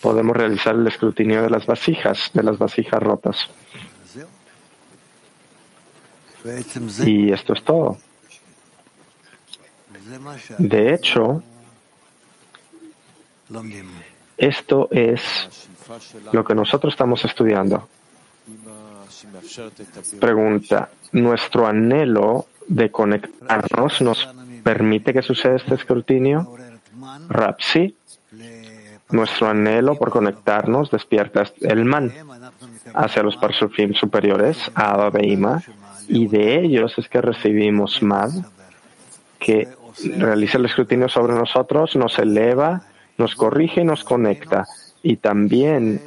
podemos 0.00 0.36
realizar 0.36 0.74
el 0.74 0.86
escrutinio 0.86 1.42
de 1.42 1.50
las 1.50 1.64
vasijas, 1.64 2.30
de 2.34 2.42
las 2.42 2.58
vasijas 2.58 3.02
rotas. 3.02 3.48
Y 7.06 7.32
esto 7.32 7.54
es 7.54 7.62
todo. 7.62 7.96
De 10.58 10.94
hecho, 10.94 11.42
esto 14.36 14.88
es 14.90 15.68
lo 16.32 16.44
que 16.44 16.54
nosotros 16.54 16.92
estamos 16.92 17.24
estudiando. 17.24 17.88
Pregunta, 20.20 20.88
¿nuestro 21.12 21.66
anhelo 21.66 22.46
de 22.66 22.90
conectarnos 22.90 24.00
nos 24.00 24.28
permite 24.62 25.12
que 25.12 25.22
suceda 25.22 25.56
este 25.56 25.74
escrutinio? 25.74 26.54
Rapsi, 27.28 27.94
nuestro 29.10 29.48
anhelo 29.48 29.98
por 29.98 30.10
conectarnos 30.10 30.90
despierta 30.90 31.44
el 31.60 31.84
man 31.84 32.12
hacia 32.94 33.22
los 33.22 33.36
parsufim 33.36 33.92
superiores, 33.94 34.58
Abba 34.74 35.10
Beima, 35.10 35.62
y 36.08 36.26
de 36.26 36.60
ellos 36.60 36.94
es 36.98 37.08
que 37.08 37.20
recibimos 37.20 38.02
mad, 38.02 38.30
que 39.44 39.68
realiza 40.16 40.58
el 40.58 40.66
escrutinio 40.66 41.08
sobre 41.08 41.34
nosotros, 41.34 41.96
nos 41.96 42.18
eleva, 42.18 42.82
nos 43.18 43.34
corrige 43.34 43.82
y 43.82 43.84
nos 43.84 44.04
conecta. 44.04 44.66
Y 45.02 45.16
también 45.16 46.00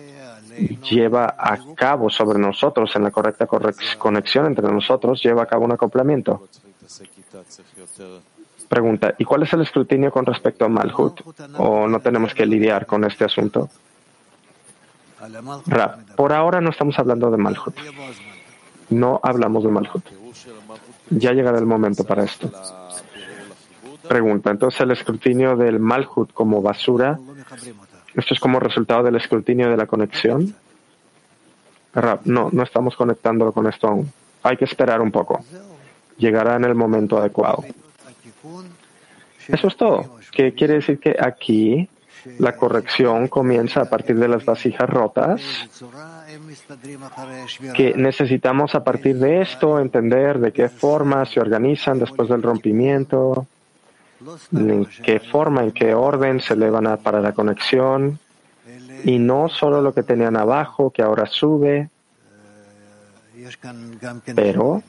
lleva 0.89 1.35
a 1.37 1.57
cabo 1.75 2.09
sobre 2.09 2.39
nosotros, 2.39 2.95
en 2.95 3.03
la 3.03 3.11
correcta 3.11 3.47
conexión 3.97 4.45
entre 4.45 4.67
nosotros, 4.67 5.21
lleva 5.21 5.43
a 5.43 5.45
cabo 5.45 5.65
un 5.65 5.73
acoplamiento. 5.73 6.47
Pregunta, 8.69 9.13
¿y 9.17 9.25
cuál 9.25 9.43
es 9.43 9.53
el 9.53 9.61
escrutinio 9.61 10.11
con 10.11 10.25
respecto 10.25 10.65
a 10.65 10.69
Malhut? 10.69 11.21
¿O 11.57 11.87
no 11.87 11.99
tenemos 11.99 12.33
que 12.33 12.45
lidiar 12.45 12.85
con 12.85 13.03
este 13.03 13.25
asunto? 13.25 13.69
por 16.15 16.33
ahora 16.33 16.61
no 16.61 16.69
estamos 16.69 16.97
hablando 16.99 17.31
de 17.31 17.37
Malhut. 17.37 17.75
No 18.89 19.19
hablamos 19.23 19.63
de 19.63 19.69
Malhut. 19.69 20.05
Ya 21.09 21.33
llegará 21.33 21.57
el 21.57 21.65
momento 21.65 22.03
para 22.03 22.23
esto. 22.23 22.51
Pregunta, 24.07 24.51
entonces 24.51 24.81
el 24.81 24.91
escrutinio 24.91 25.55
del 25.55 25.79
Malhut 25.79 26.33
como 26.33 26.61
basura, 26.61 27.19
¿esto 28.15 28.33
es 28.33 28.39
como 28.39 28.59
resultado 28.59 29.03
del 29.03 29.15
escrutinio 29.15 29.69
de 29.69 29.77
la 29.77 29.85
conexión? 29.85 30.55
no, 32.25 32.49
no 32.51 32.63
estamos 32.63 32.95
conectándolo 32.95 33.53
con 33.53 33.67
esto 33.67 33.87
aún. 33.87 34.11
Hay 34.43 34.57
que 34.57 34.65
esperar 34.65 35.01
un 35.01 35.11
poco. 35.11 35.43
Llegará 36.17 36.55
en 36.57 36.65
el 36.65 36.75
momento 36.75 37.17
adecuado. 37.17 37.63
Eso 39.47 39.67
es 39.67 39.77
todo. 39.77 40.17
¿Qué 40.31 40.53
quiere 40.53 40.75
decir 40.75 40.99
que 40.99 41.15
aquí 41.17 41.87
la 42.39 42.55
corrección 42.55 43.27
comienza 43.27 43.81
a 43.81 43.85
partir 43.85 44.17
de 44.17 44.27
las 44.27 44.43
vasijas 44.45 44.89
rotas, 44.89 45.41
que 47.75 47.93
necesitamos 47.95 48.73
a 48.75 48.83
partir 48.83 49.17
de 49.17 49.41
esto 49.41 49.79
entender 49.79 50.39
de 50.39 50.51
qué 50.51 50.69
forma 50.69 51.25
se 51.25 51.39
organizan 51.39 51.99
después 51.99 52.29
del 52.29 52.41
rompimiento, 52.41 53.47
en 54.51 54.85
qué 54.85 55.19
forma, 55.19 55.63
en 55.63 55.71
qué 55.71 55.93
orden 55.93 56.39
se 56.39 56.53
elevan 56.53 56.97
para 57.03 57.21
la 57.21 57.33
conexión, 57.33 58.19
y 59.03 59.19
no 59.19 59.49
solo 59.49 59.81
lo 59.81 59.93
que 59.93 60.03
tenían 60.03 60.35
abajo, 60.35 60.89
que 60.89 61.01
ahora 61.01 61.25
sube, 61.27 61.89
pero 64.33 64.81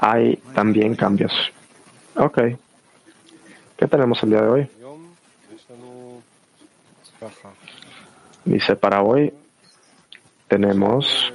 hay 0.00 0.36
también 0.54 0.94
cambios. 0.94 1.32
Ok. 2.16 2.38
¿Qué 3.76 3.86
tenemos 3.86 4.22
el 4.22 4.30
día 4.30 4.42
de 4.42 4.48
hoy? 4.48 4.70
Dice, 8.44 8.76
para 8.76 9.02
hoy 9.02 9.32
tenemos 10.48 11.32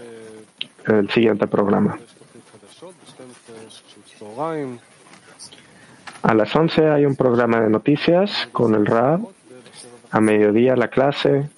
el 0.88 1.10
siguiente 1.12 1.48
programa. 1.48 2.00
A 6.24 6.34
las 6.34 6.56
11 6.56 6.90
hay 6.90 7.06
un 7.06 7.16
programa 7.16 7.62
de 7.62 7.70
noticias 7.70 8.48
con 8.52 8.74
el 8.76 8.86
RAB. 8.86 9.22
A 10.12 10.20
mediodía 10.20 10.76
la 10.76 10.88
clase. 10.88 11.50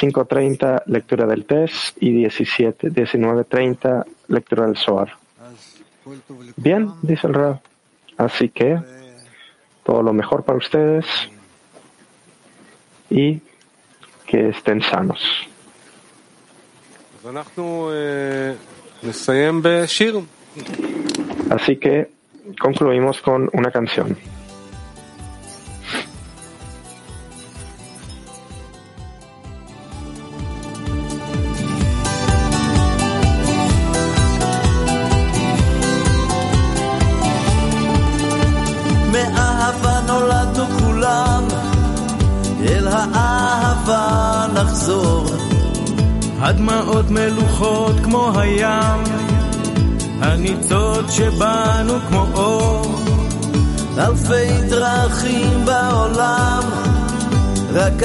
5.30 0.00 0.84
lectura 0.86 1.26
del 1.26 1.44
test 1.44 1.96
y 2.00 2.12
17, 2.12 2.90
19.30 2.90 4.04
lectura 4.28 4.66
del 4.66 4.76
SOAR. 4.76 5.12
Bien, 6.56 6.90
dice 7.02 7.26
el 7.26 7.34
RAB. 7.34 7.60
Así 8.16 8.48
que 8.48 8.78
todo 9.84 10.02
lo 10.02 10.12
mejor 10.12 10.44
para 10.44 10.58
ustedes 10.58 11.06
y 13.10 13.40
que 14.26 14.48
estén 14.48 14.82
sanos. 14.82 15.20
Así 21.64 21.76
que 21.76 22.10
concluimos 22.60 23.22
con 23.22 23.48
una 23.54 23.70
canción. 23.70 24.18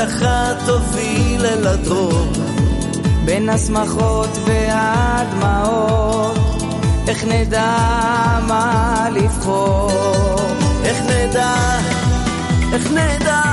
אחת 0.10 0.56
תוביל 0.66 1.46
אל 1.46 1.68
הדרור. 1.68 2.32
בין 3.26 3.50
השמחות 3.50 4.30
והדמעות, 4.46 6.38
איך 7.08 7.24
נדע 7.24 7.78
מה 8.48 9.08
לבחור? 9.12 9.92
איך 10.84 10.98
נדע, 11.02 11.56
איך 12.74 12.92
נדע, 12.92 13.49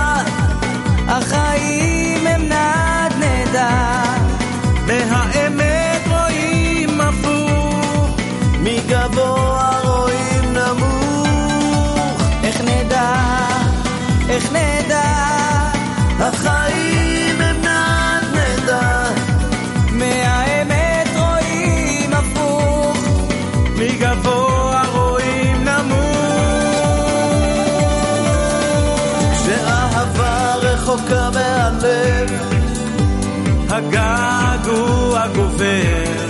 געגוע 35.26 35.46
גובר, 35.48 36.26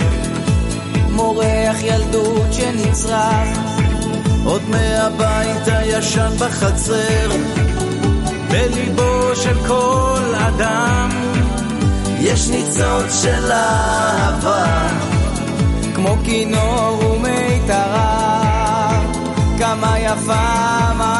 מורח 1.09 1.75
ילדות 1.81 2.53
שנצרח, 2.53 3.57
עוד 4.45 4.61
מהבית 4.69 5.67
הישן 5.67 6.31
בחצר, 6.39 7.29
בליבו 8.51 9.35
של 9.35 9.57
כל 9.67 10.33
אדם, 10.35 11.09
יש 12.19 12.47
ניצוץ 12.49 13.21
של 13.21 13.51
אהבה, 13.51 14.87
כמו 15.95 16.15
כינור 16.25 16.99
ומיתרה, 17.05 18.91
כמה 19.59 19.99
יפה 19.99 20.93
מה 20.97 21.16